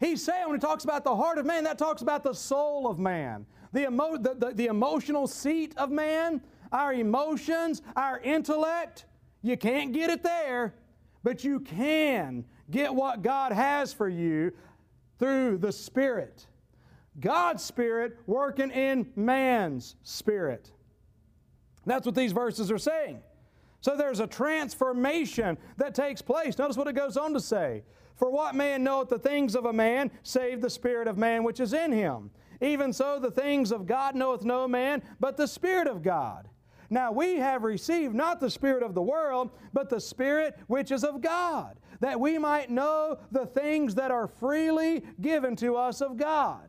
[0.00, 2.86] He's saying when he talks about the heart of man, that talks about the soul
[2.86, 3.46] of man.
[3.72, 6.40] the, emo- the, the, the emotional seat of man,
[6.72, 9.06] our emotions, our intellect.
[9.42, 10.74] You can't get it there,
[11.22, 14.52] but you can get what God has for you
[15.18, 16.46] through the Spirit.
[17.20, 20.70] God's Spirit working in man's spirit.
[21.86, 23.20] That's what these verses are saying.
[23.80, 26.58] So there's a transformation that takes place.
[26.58, 27.82] Notice what it goes on to say.
[28.18, 31.60] For what man knoweth the things of a man, save the spirit of man which
[31.60, 32.30] is in him?
[32.60, 36.48] Even so, the things of God knoweth no man, but the Spirit of God.
[36.90, 41.04] Now we have received not the Spirit of the world, but the Spirit which is
[41.04, 46.16] of God, that we might know the things that are freely given to us of
[46.16, 46.68] God.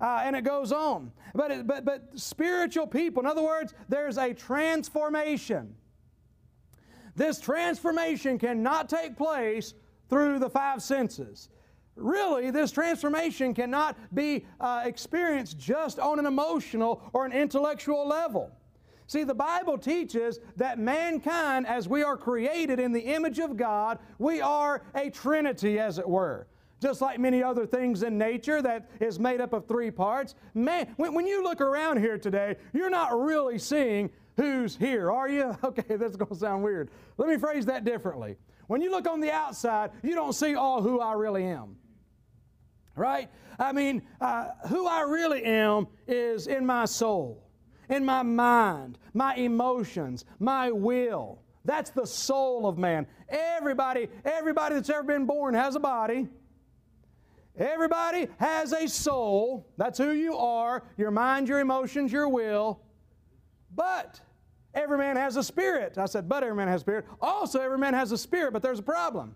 [0.00, 1.12] Uh, and it goes on.
[1.34, 5.74] But, it, but, but spiritual people, in other words, there's a transformation.
[7.14, 9.72] This transformation cannot take place
[10.08, 11.48] through the five senses.
[11.96, 18.52] Really, this transformation cannot be uh, experienced just on an emotional or an intellectual level.
[19.06, 23.98] See, the Bible teaches that mankind, as we are created in the image of God,
[24.18, 26.48] we are a trinity, as it were.
[26.82, 30.34] Just like many other things in nature that is made up of three parts.
[30.54, 35.28] Man, when, when you look around here today, you're not really seeing who's here, are
[35.28, 35.56] you?
[35.64, 36.90] Okay, that's going to sound weird.
[37.16, 38.36] Let me phrase that differently.
[38.66, 41.76] When you look on the outside, you don't see all who I really am.
[42.94, 43.28] Right?
[43.58, 47.46] I mean, uh, who I really am is in my soul,
[47.88, 51.42] in my mind, my emotions, my will.
[51.64, 53.06] That's the soul of man.
[53.28, 56.28] Everybody, everybody that's ever been born has a body.
[57.58, 59.66] Everybody has a soul.
[59.76, 62.80] That's who you are your mind, your emotions, your will.
[63.74, 64.20] But
[64.76, 65.98] every man has a spirit.
[65.98, 67.06] I said, but every man has a spirit.
[67.20, 69.34] Also, every man has a spirit, but there's a problem.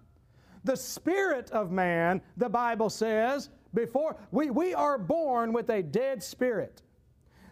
[0.65, 6.23] The spirit of man, the Bible says, before we, we are born with a dead
[6.23, 6.83] spirit.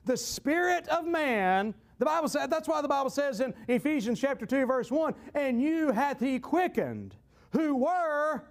[0.04, 4.46] The spirit of man, the Bible says, that's why the Bible says in Ephesians chapter
[4.46, 7.16] 2, verse 1, and you hath he quickened
[7.50, 8.44] who were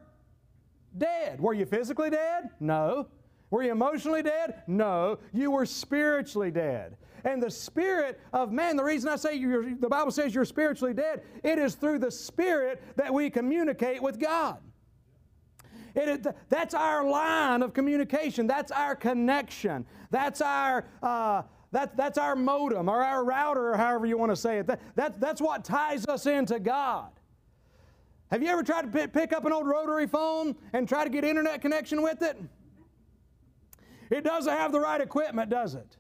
[0.98, 1.40] dead.
[1.40, 2.50] Were you physically dead?
[2.60, 3.08] No.
[3.50, 4.64] Were you emotionally dead?
[4.68, 5.20] No.
[5.34, 6.98] You were spiritually dead.
[7.28, 11.24] And the spirit of man, the reason I say the Bible says you're spiritually dead,
[11.44, 14.60] it is through the spirit that we communicate with God.
[15.94, 18.48] It, that's our line of communication.
[18.48, 19.86] That's our connection.
[20.10, 21.42] That's our, uh,
[21.74, 24.68] that, that's our modem or our router or however you want to say it.
[24.68, 27.10] That, that, that's what ties us into God.
[28.32, 31.26] Have you ever tried to pick up an old rotary phone and try to get
[31.26, 32.42] internet connection with it?
[34.10, 35.98] It doesn't have the right equipment, does it?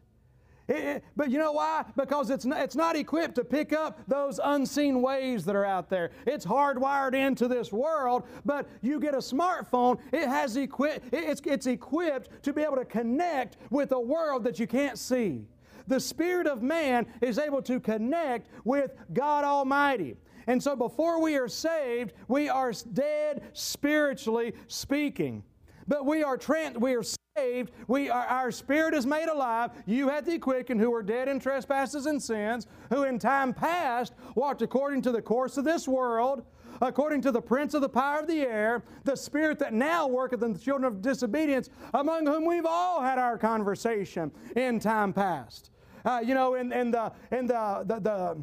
[0.67, 1.86] It, it, but you know why?
[1.95, 5.89] Because it's not, it's not equipped to pick up those unseen waves that are out
[5.89, 6.12] there.
[6.25, 11.67] It's hardwired into this world, but you get a smartphone, it has equi- it's, it's
[11.67, 15.45] equipped to be able to connect with a world that you can't see.
[15.88, 20.17] The Spirit of man is able to connect with God Almighty.
[20.47, 25.43] And so before we are saved, we are dead spiritually speaking.
[25.88, 27.04] But we are trans- we are
[27.38, 27.71] saved.
[27.88, 29.71] We are, our spirit is made alive.
[29.86, 34.13] You had the quickened who were dead in trespasses and sins, who in time past
[34.36, 36.43] walked according to the course of this world,
[36.82, 40.43] according to the prince of the power of the air, the spirit that now worketh
[40.43, 45.71] in the children of disobedience, among whom we've all had our conversation in time past.
[46.06, 48.38] Uh, you know, in, in the in the, the, the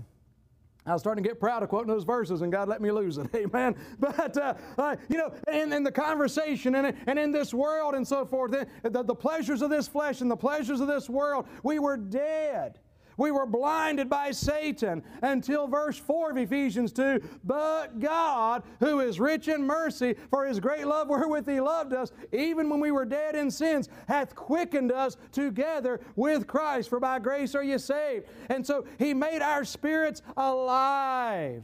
[0.87, 3.17] I was starting to get proud of quoting those verses, and God let me lose
[3.17, 3.29] it.
[3.35, 3.75] Amen.
[3.99, 8.07] But, uh, uh, you know, in, in the conversation and, and in this world and
[8.07, 11.79] so forth, the, the pleasures of this flesh and the pleasures of this world, we
[11.79, 12.79] were dead.
[13.17, 17.21] We were blinded by Satan until verse 4 of Ephesians 2.
[17.45, 22.13] But God, who is rich in mercy, for his great love wherewith he loved us,
[22.33, 26.89] even when we were dead in sins, hath quickened us together with Christ.
[26.89, 28.27] For by grace are you saved.
[28.49, 31.63] And so he made our spirits alive.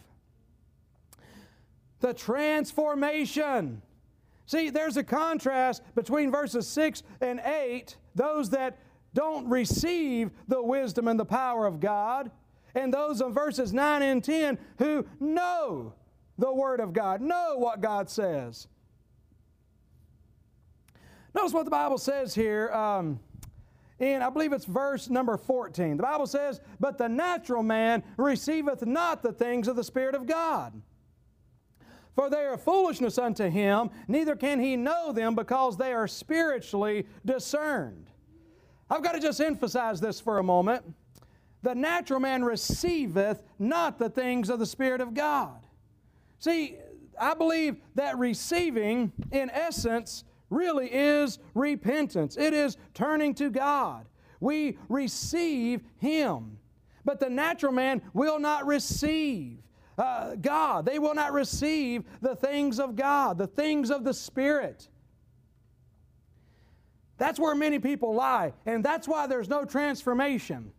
[2.00, 3.82] The transformation.
[4.46, 8.78] See, there's a contrast between verses 6 and 8, those that
[9.14, 12.31] don't receive the wisdom and the power of God,
[12.75, 15.94] and those in verses 9 and 10 who know
[16.38, 18.68] the Word of God, know what God says.
[21.35, 22.70] Notice what the Bible says here.
[22.73, 23.20] Um,
[23.99, 25.99] in, I believe it's verse number 14.
[25.99, 30.27] The Bible says, But the natural man receiveth not the things of the Spirit of
[30.27, 30.81] God.
[32.16, 37.07] For they are foolishness unto him, neither can he know them because they are spiritually
[37.25, 38.10] discerned.
[38.90, 40.85] I've got to just emphasize this for a moment.
[41.62, 45.61] The natural man receiveth not the things of the Spirit of God.
[46.38, 46.78] See,
[47.18, 52.36] I believe that receiving, in essence, really is repentance.
[52.36, 54.07] It is turning to God.
[54.41, 56.59] We receive Him.
[57.05, 59.59] But the natural man will not receive
[59.99, 60.86] uh, God.
[60.86, 64.88] They will not receive the things of God, the things of the Spirit.
[67.21, 70.73] That's where many people lie, and that's why there's no transformation.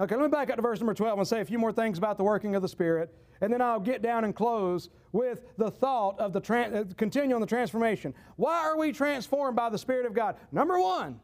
[0.00, 1.98] Okay, let me back up to verse number 12 and say a few more things
[1.98, 5.70] about the working of the Spirit, and then I'll get down and close with the
[5.70, 8.12] thought of the tra- uh, continue on the transformation.
[8.34, 10.34] Why are we transformed by the Spirit of God?
[10.50, 11.20] Number one,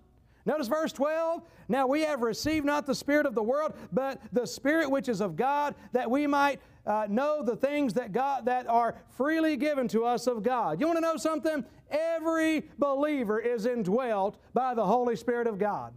[0.46, 1.42] notice verse 12.
[1.66, 5.20] Now we have received not the Spirit of the world, but the Spirit which is
[5.20, 9.88] of God, that we might uh, know the things that God that are freely given
[9.88, 10.80] to us of God.
[10.80, 11.64] You want to know something?
[11.90, 15.92] Every believer is indwelt by the Holy Spirit of God.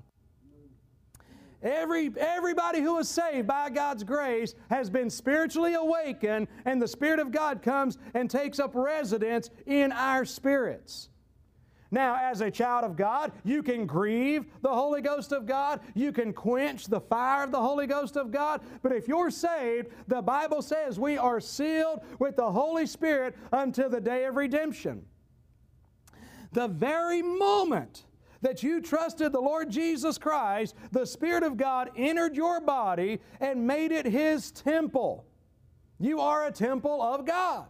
[1.62, 7.20] Every, everybody who is saved by God's grace has been spiritually awakened, and the Spirit
[7.20, 11.08] of God comes and takes up residence in our spirits.
[11.94, 15.80] Now, as a child of God, you can grieve the Holy Ghost of God.
[15.94, 18.62] You can quench the fire of the Holy Ghost of God.
[18.82, 23.92] But if you're saved, the Bible says we are sealed with the Holy Spirit until
[23.92, 25.06] the day of redemption.
[26.54, 28.06] The very moment
[28.42, 33.68] that you trusted the Lord Jesus Christ, the Spirit of God entered your body and
[33.68, 35.28] made it His temple.
[36.00, 37.68] You are a temple of God.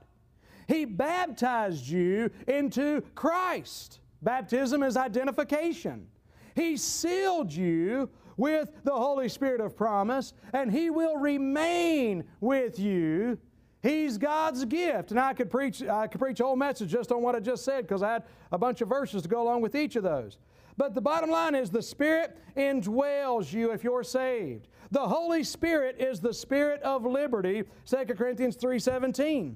[0.69, 3.99] He baptized you into Christ.
[4.23, 6.07] Baptism is identification.
[6.55, 13.37] He sealed you with the Holy Spirit of promise, and He will remain with you.
[13.81, 15.11] He's God's gift.
[15.11, 17.65] And I could preach, I could preach a whole message just on what I just
[17.65, 20.37] said because I had a bunch of verses to go along with each of those.
[20.77, 24.69] But the bottom line is the Spirit indwells you if you're saved.
[24.91, 29.55] The Holy Spirit is the Spirit of liberty, 2 Corinthians 3.17.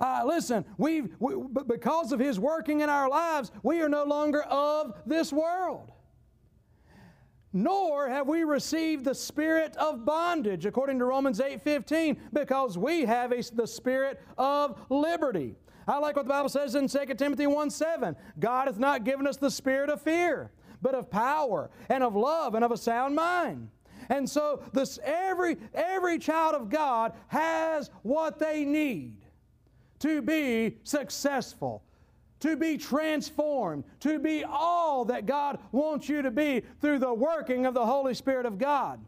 [0.00, 1.34] Uh, listen, we've, we,
[1.66, 5.92] because of His working in our lives, we are no longer of this world.
[7.52, 13.32] Nor have we received the spirit of bondage, according to Romans 8:15, because we have
[13.32, 15.56] a, the spirit of liberty.
[15.88, 18.14] I like what the Bible says in 2 Timothy 1 7.
[18.38, 22.54] God hath not given us the spirit of fear, but of power and of love
[22.54, 23.68] and of a sound mind.
[24.08, 29.19] And so this every every child of God has what they need
[30.00, 31.82] to be successful,
[32.40, 37.66] to be transformed, to be all that God wants you to be through the working
[37.66, 39.00] of the Holy Spirit of God.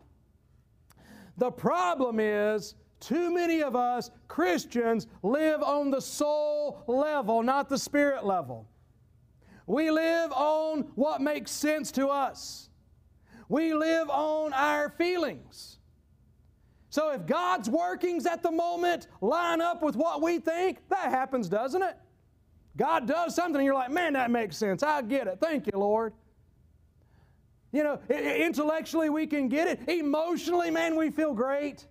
[1.39, 7.79] The problem is, too many of us Christians live on the soul level, not the
[7.79, 8.69] spirit level.
[9.67, 12.69] We live on what makes sense to us.
[13.49, 15.79] We live on our feelings.
[16.93, 21.49] So if God's workings at the moment line up with what we think, that happens,
[21.49, 21.97] doesn't it?
[22.77, 24.83] God does something, and you're like, man, that makes sense.
[24.83, 25.39] I get it.
[25.41, 26.13] Thank you, Lord.
[27.73, 29.89] You know, intellectually we can get it.
[29.89, 31.87] Emotionally, man, we feel great.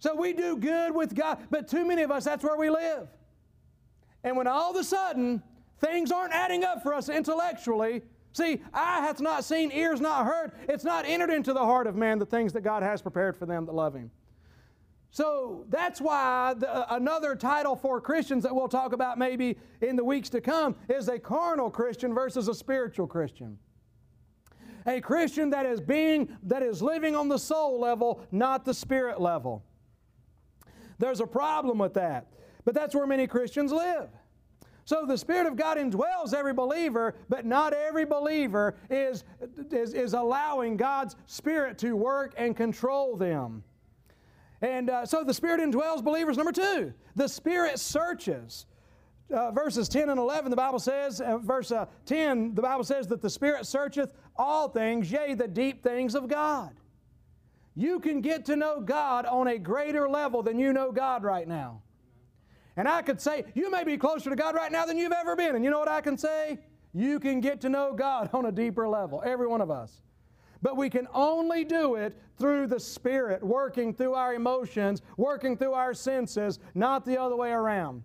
[0.00, 3.06] So we do good with God, but too many of us, that's where we live.
[4.24, 5.40] And when all of a sudden
[5.78, 8.02] things aren't adding up for us intellectually,
[8.34, 10.52] See, eye hath not seen, ears not heard.
[10.68, 13.46] It's not entered into the heart of man the things that God has prepared for
[13.46, 14.10] them that love Him.
[15.12, 19.94] So that's why the, uh, another title for Christians that we'll talk about maybe in
[19.94, 23.56] the weeks to come is a carnal Christian versus a spiritual Christian.
[24.86, 29.20] A Christian that is being that is living on the soul level, not the spirit
[29.20, 29.64] level.
[30.98, 32.26] There's a problem with that.
[32.64, 34.08] But that's where many Christians live.
[34.84, 39.24] So the Spirit of God indwells every believer, but not every believer is,
[39.70, 43.62] is, is allowing God's Spirit to work and control them.
[44.60, 46.36] And uh, so the Spirit indwells believers.
[46.36, 48.66] Number two, the Spirit searches.
[49.32, 53.06] Uh, verses 10 and 11, the Bible says, uh, verse uh, 10, the Bible says
[53.08, 56.74] that the Spirit searcheth all things, yea, the deep things of God.
[57.74, 61.48] You can get to know God on a greater level than you know God right
[61.48, 61.80] now.
[62.76, 65.36] And I could say, you may be closer to God right now than you've ever
[65.36, 65.54] been.
[65.54, 66.58] And you know what I can say?
[66.92, 70.02] You can get to know God on a deeper level, every one of us.
[70.62, 75.74] But we can only do it through the Spirit, working through our emotions, working through
[75.74, 78.02] our senses, not the other way around.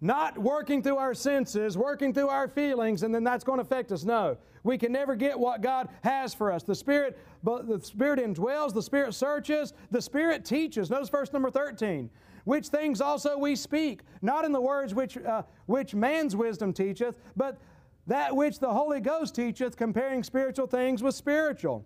[0.00, 3.92] Not working through our senses, working through our feelings, and then that's going to affect
[3.92, 4.04] us.
[4.04, 4.36] No.
[4.62, 6.62] We can never get what God has for us.
[6.62, 10.90] The Spirit, but the Spirit indwells, the Spirit searches, the Spirit teaches.
[10.90, 12.10] Notice verse number 13
[12.46, 17.18] which things also we speak, not in the words which, uh, which man's wisdom teacheth,
[17.34, 17.58] but
[18.06, 21.84] that which the Holy Ghost teacheth, comparing spiritual things with spiritual.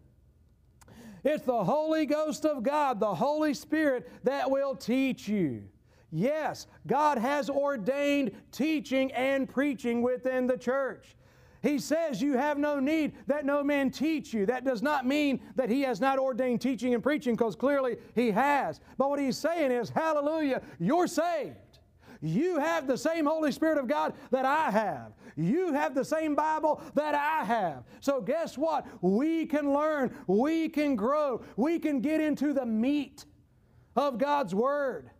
[1.24, 5.62] It's the Holy Ghost of God, the Holy Spirit, that will teach you.
[6.12, 11.16] Yes, God has ordained teaching and preaching within the church.
[11.62, 14.46] He says you have no need that no man teach you.
[14.46, 18.30] That does not mean that he has not ordained teaching and preaching, because clearly he
[18.30, 18.80] has.
[18.96, 21.56] But what he's saying is, hallelujah, you're saved.
[22.22, 25.12] You have the same Holy Spirit of God that I have.
[25.36, 27.84] You have the same Bible that I have.
[28.00, 28.86] So, guess what?
[29.00, 33.24] We can learn, we can grow, we can get into the meat
[33.96, 35.10] of God's Word.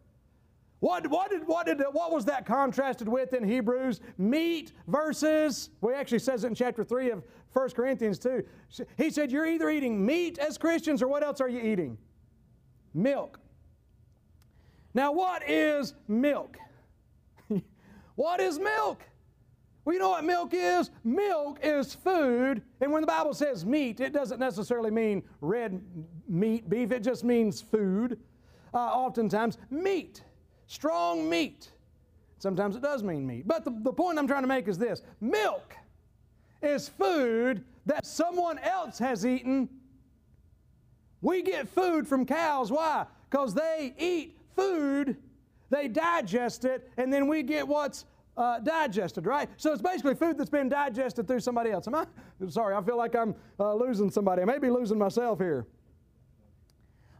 [0.81, 4.01] What, what, did, what, did, what was that contrasted with in Hebrews?
[4.17, 7.23] Meat versus, well, he actually says it in chapter 3 of
[7.53, 8.45] 1 Corinthians too.
[8.97, 11.99] He said, You're either eating meat as Christians or what else are you eating?
[12.95, 13.39] Milk.
[14.95, 16.57] Now, what is milk?
[18.17, 19.03] what is milk?
[19.85, 20.91] Well, you know what milk is?
[21.05, 25.81] Milk is food, and when the Bible says meat, it doesn't necessarily mean red
[26.29, 28.19] meat, beef, it just means food.
[28.73, 30.23] Uh, oftentimes, meat
[30.71, 31.73] strong meat.
[32.39, 33.47] Sometimes it does mean meat.
[33.47, 35.75] But the, the point I'm trying to make is this milk
[36.63, 39.69] is food that someone else has eaten.
[41.23, 42.71] We get food from cows.
[42.71, 43.07] Why?
[43.29, 45.17] Because they eat food,
[45.71, 48.05] they digest it, and then we get what's
[48.37, 49.49] uh, digested, right?
[49.57, 51.89] So it's basically food that's been digested through somebody else.
[51.89, 52.07] Am I?
[52.49, 54.43] Sorry, I feel like I'm uh, losing somebody.
[54.43, 55.67] I may be losing myself here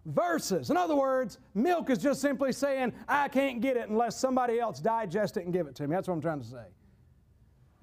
[0.07, 0.71] verses.
[0.71, 4.81] In other words, milk is just simply saying, I can't get it unless somebody else
[4.81, 5.95] digests it and give it to me.
[5.95, 6.65] That's what I'm trying to say.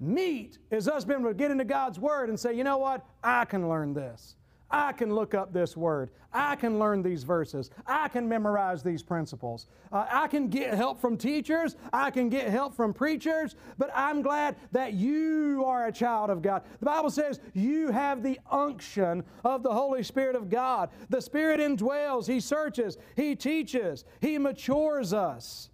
[0.00, 3.04] Meat is us being able to get into God's Word and say, you know what?
[3.22, 4.36] I can learn this.
[4.70, 6.10] I can look up this word.
[6.32, 7.70] I can learn these verses.
[7.86, 9.66] I can memorize these principles.
[9.90, 11.74] Uh, I can get help from teachers.
[11.90, 13.56] I can get help from preachers.
[13.78, 16.64] But I'm glad that you are a child of God.
[16.80, 20.90] The Bible says you have the unction of the Holy Spirit of God.
[21.08, 25.70] The Spirit indwells, He searches, He teaches, He matures us.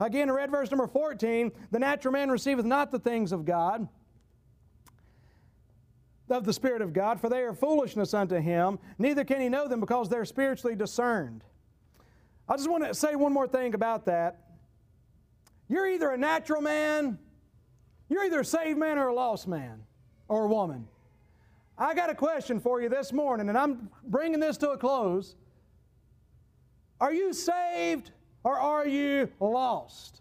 [0.00, 3.88] Again, read verse number 14 the natural man receiveth not the things of God
[6.30, 9.68] of the Spirit of God, for they are foolishness unto him, neither can he know
[9.68, 11.42] them because they're spiritually discerned.
[12.48, 14.44] I just want to say one more thing about that.
[15.68, 17.18] You're either a natural man,
[18.08, 19.82] you're either a saved man or a lost man
[20.28, 20.86] or a woman.
[21.76, 25.36] I got a question for you this morning, and I'm bringing this to a close.
[27.00, 28.10] Are you saved
[28.42, 30.20] or are you lost?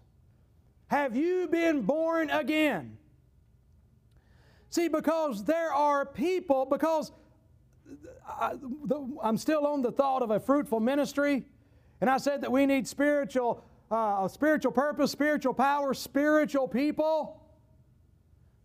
[0.87, 2.96] Have you been born again?
[4.69, 7.11] See, because there are people, because
[8.27, 8.53] I,
[9.23, 11.45] am still on the thought of a fruitful ministry,
[12.01, 17.41] and I said that we need spiritual, uh, spiritual purpose, spiritual power, spiritual people.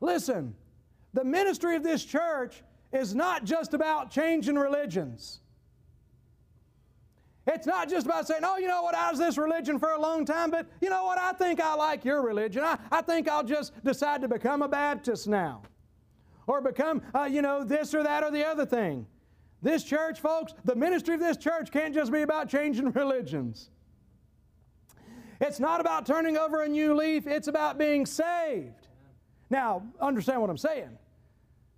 [0.00, 0.55] Listen,
[1.14, 5.38] the ministry of this church is not just about changing religions.
[7.46, 10.00] It's not just about saying, oh, you know what, I was this religion for a
[10.00, 12.62] long time, but you know what, I think I like your religion.
[12.62, 15.62] I, I think I'll just decide to become a Baptist now
[16.47, 19.07] or become, uh, you know, this or that or the other thing.
[19.62, 23.70] This church, folks, the ministry of this church can't just be about changing religions.
[25.40, 28.88] It's not about turning over a new leaf, it's about being saved.
[29.51, 30.99] Now, understand what I'm saying.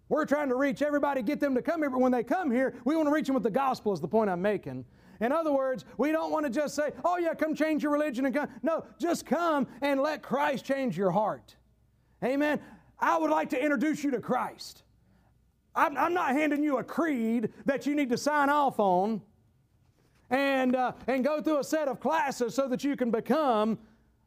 [0.08, 2.74] We're trying to reach everybody, get them to come here, but when they come here,
[2.84, 4.84] we want to reach them with the gospel, is the point I'm making.
[5.20, 8.26] In other words, we don't want to just say, oh, yeah, come change your religion
[8.26, 8.48] and come.
[8.62, 11.56] No, just come and let Christ change your heart.
[12.22, 12.60] Amen.
[13.05, 14.82] I would like to introduce you to Christ.
[15.76, 19.20] I'm, I'm not handing you a creed that you need to sign off on
[20.30, 23.78] and, uh, and go through a set of classes so that you can become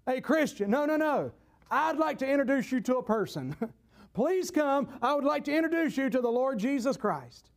[0.05, 0.69] a Christian.
[0.69, 1.31] No, no, no.
[1.71, 3.55] I'd like to introduce you to a person.
[4.13, 4.89] Please come.
[5.01, 7.49] I would like to introduce you to the Lord Jesus Christ.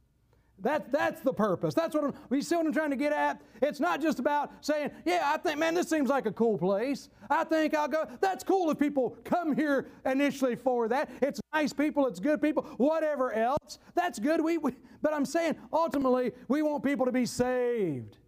[0.62, 1.74] That, that's the purpose.
[1.74, 3.40] That's what I'm, you see what I'm trying to get at?
[3.62, 7.08] It's not just about saying, yeah, I think, man, this seems like a cool place.
[7.30, 8.04] I think I'll go.
[8.20, 11.10] That's cool if people come here initially for that.
[11.22, 13.78] It's nice people, it's good people, whatever else.
[13.94, 14.42] That's good.
[14.42, 18.18] We, we but I'm saying, ultimately, we want people to be saved.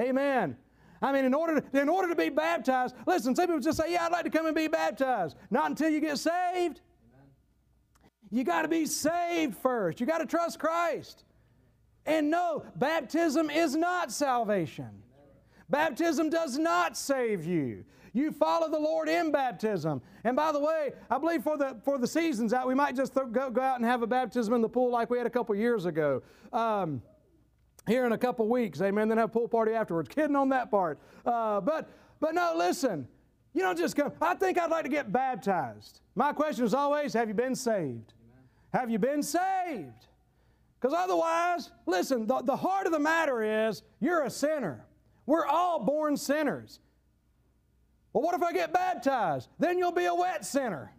[0.00, 0.56] Amen.
[1.02, 3.92] I mean, in order, to, in order to be baptized, listen, some people just say,
[3.92, 5.36] yeah, I'd like to come and be baptized.
[5.50, 6.80] Not until you get saved.
[8.30, 10.00] You got to be saved first.
[10.00, 11.24] You got to trust Christ.
[12.06, 15.02] And no, baptism is not salvation.
[15.68, 17.84] Baptism does not save you.
[18.14, 20.00] You follow the Lord in baptism.
[20.24, 23.14] And by the way, I believe for the for the seasons out, we might just
[23.14, 25.30] th- go, go out and have a baptism in the pool like we had a
[25.30, 26.22] couple years ago.
[26.52, 27.02] Um,
[27.86, 29.08] here in a couple weeks, amen.
[29.08, 30.08] Then have a pool party afterwards.
[30.08, 30.98] Kidding on that part.
[31.24, 33.06] Uh, but but no, listen.
[33.54, 34.12] You don't just come.
[34.20, 36.00] I think I'd like to get baptized.
[36.14, 38.14] My question is always, have you been saved?
[38.20, 38.44] Amen.
[38.72, 40.07] Have you been saved?
[40.80, 44.84] Because otherwise, listen, the, the heart of the matter is you're a sinner.
[45.26, 46.80] We're all born sinners.
[48.12, 49.48] Well, what if I get baptized?
[49.58, 50.92] Then you'll be a wet sinner.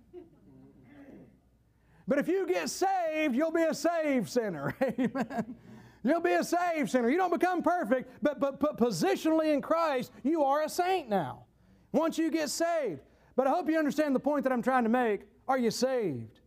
[2.08, 4.76] But if you get saved, you'll be a saved sinner.
[5.00, 5.56] Amen.
[6.04, 7.10] You'll be a saved sinner.
[7.10, 11.46] You don't become perfect, but, but, but positionally in Christ, you are a saint now
[11.92, 13.02] once you get saved.
[13.36, 15.22] But I hope you understand the point that I'm trying to make.
[15.48, 16.39] Are you saved?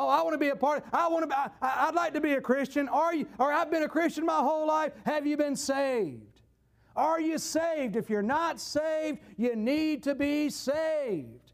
[0.00, 0.84] Oh, I want to be a part.
[0.92, 1.26] I want to.
[1.26, 2.88] Be, I, would like to be a Christian.
[2.88, 3.26] Are you?
[3.40, 4.92] Or I've been a Christian my whole life.
[5.04, 6.40] Have you been saved?
[6.94, 7.96] Are you saved?
[7.96, 11.52] If you're not saved, you need to be saved.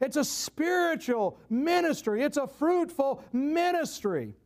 [0.00, 2.22] It's a spiritual ministry.
[2.22, 4.36] It's a fruitful ministry.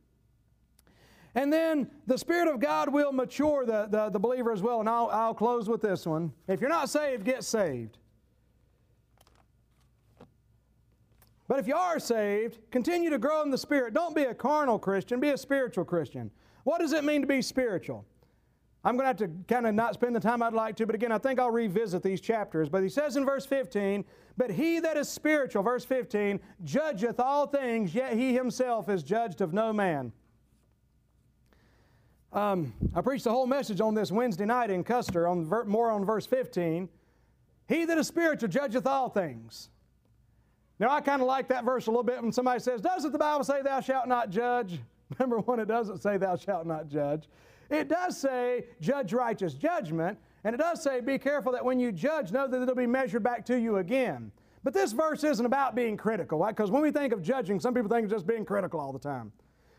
[1.35, 4.79] And then the Spirit of God will mature the, the, the believer as well.
[4.79, 6.33] And I'll, I'll close with this one.
[6.47, 7.99] If you're not saved, get saved.
[11.47, 13.93] But if you are saved, continue to grow in the Spirit.
[13.93, 16.29] Don't be a carnal Christian, be a spiritual Christian.
[16.63, 18.05] What does it mean to be spiritual?
[18.83, 20.95] I'm going to have to kind of not spend the time I'd like to, but
[20.95, 22.69] again, I think I'll revisit these chapters.
[22.69, 24.05] But he says in verse 15,
[24.37, 29.41] But he that is spiritual, verse 15, judgeth all things, yet he himself is judged
[29.41, 30.11] of no man.
[32.33, 36.05] Um, I preached the whole message on this Wednesday night in Custer, on more on
[36.05, 36.87] verse 15.
[37.67, 39.69] He that is spiritual judgeth all things.
[40.79, 43.17] Now, I kind of like that verse a little bit when somebody says, Doesn't the
[43.17, 44.79] Bible say, Thou shalt not judge?
[45.17, 47.29] Remember one, it doesn't say, Thou shalt not judge?
[47.69, 51.91] It does say, Judge righteous judgment, and it does say, Be careful that when you
[51.91, 54.31] judge, know that it'll be measured back to you again.
[54.63, 56.55] But this verse isn't about being critical, right?
[56.55, 58.99] Because when we think of judging, some people think of just being critical all the
[58.99, 59.31] time.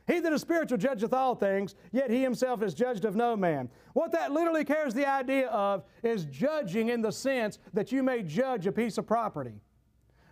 [0.06, 3.68] He that is spiritual judgeth all things, yet he himself is judged of no man.
[3.92, 8.22] What that literally carries the idea of is judging in the sense that you may
[8.22, 9.60] judge a piece of property,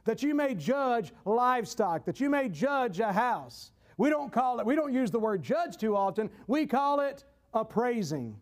[0.06, 3.72] that you may judge livestock, that you may judge a house.
[3.98, 7.24] We don't call it, we don't use the word judge too often, we call it
[7.52, 8.36] appraising.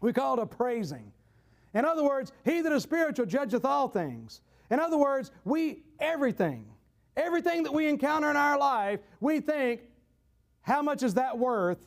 [0.00, 1.12] We call it appraising.
[1.74, 4.40] In other words, he that is spiritual judgeth all things.
[4.70, 6.66] In other words, we, everything,
[7.16, 9.82] everything that we encounter in our life, we think,
[10.62, 11.86] how much is that worth?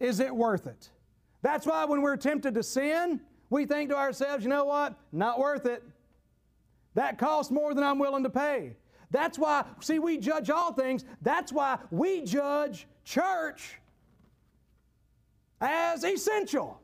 [0.00, 0.90] Is it worth it?
[1.42, 4.94] That's why when we're tempted to sin, we think to ourselves, you know what?
[5.12, 5.82] Not worth it.
[6.96, 8.74] That costs more than I'm willing to pay.
[9.10, 11.04] That's why, see, we judge all things.
[11.20, 13.78] That's why we judge church
[15.60, 16.80] as essential,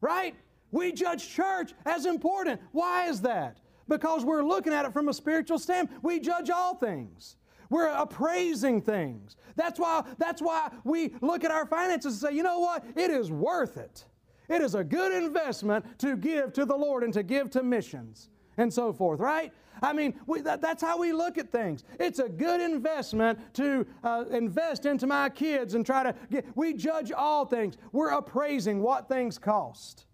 [0.00, 0.36] right?
[0.70, 2.60] We judge church as important.
[2.70, 3.58] Why is that?
[3.88, 6.02] Because we're looking at it from a spiritual standpoint.
[6.04, 7.34] We judge all things.
[7.70, 9.36] We're appraising things.
[9.56, 12.84] That's why, that's why we look at our finances and say, you know what?
[12.94, 14.04] It is worth it.
[14.48, 18.30] It is a good investment to give to the Lord and to give to missions
[18.56, 19.52] and so forth, right?
[19.82, 21.84] I mean, we, that, that's how we look at things.
[21.98, 26.46] It's a good investment to uh, invest into my kids and try to get.
[26.54, 27.76] We judge all things.
[27.92, 30.06] We're appraising what things cost.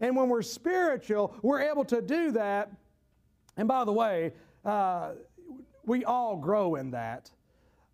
[0.00, 2.72] And when we're spiritual, we're able to do that.
[3.56, 4.32] And by the way,
[4.64, 5.12] uh,
[5.84, 7.30] we all grow in that.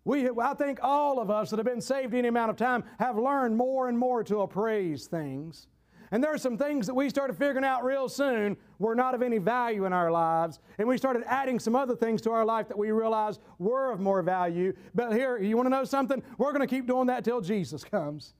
[0.05, 3.17] We, I think all of us that have been saved any amount of time have
[3.17, 5.67] learned more and more to appraise things.
[6.11, 9.21] And there are some things that we started figuring out real soon were not of
[9.21, 10.59] any value in our lives.
[10.77, 13.99] And we started adding some other things to our life that we realized were of
[13.99, 14.73] more value.
[14.95, 16.23] But here, you want to know something?
[16.37, 18.33] We're going to keep doing that till Jesus comes.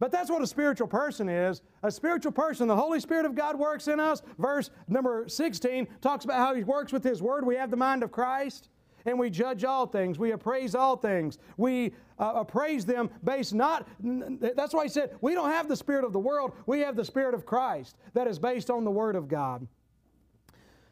[0.00, 1.62] But that's what a spiritual person is.
[1.84, 4.20] A spiritual person, the Holy Spirit of God works in us.
[4.36, 7.46] Verse number 16 talks about how He works with His Word.
[7.46, 8.68] We have the mind of Christ
[9.06, 10.18] and we judge all things.
[10.18, 11.38] We appraise all things.
[11.56, 16.04] We uh, appraise them based not, that's why he said, we don't have the spirit
[16.04, 19.16] of the world, we have the spirit of Christ that is based on the Word
[19.16, 19.66] of God.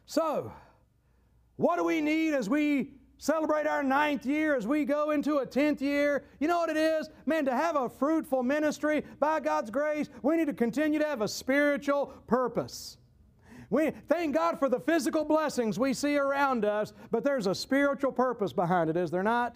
[0.05, 0.51] So,
[1.55, 2.91] what do we need as we
[3.21, 6.23] celebrate our ninth year as we go into a tenth year.
[6.39, 7.07] You know what it is?
[7.27, 11.21] Man, to have a fruitful ministry by God's grace, we need to continue to have
[11.21, 12.97] a spiritual purpose.
[13.71, 18.11] We thank God for the physical blessings we see around us, but there's a spiritual
[18.11, 19.55] purpose behind it, is there not?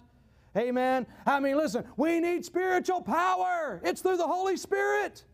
[0.58, 1.06] Amen.
[1.28, 3.82] I mean, listen, we need spiritual power.
[3.84, 5.26] It's through the Holy Spirit.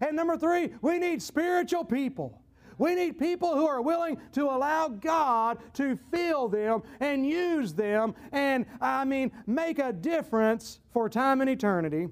[0.00, 2.40] And number three, we need spiritual people.
[2.78, 8.14] We need people who are willing to allow God to fill them and use them
[8.32, 12.08] and, I mean, make a difference for time and eternity.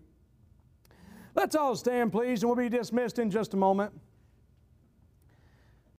[1.34, 3.92] Let's all stand, please, and we'll be dismissed in just a moment.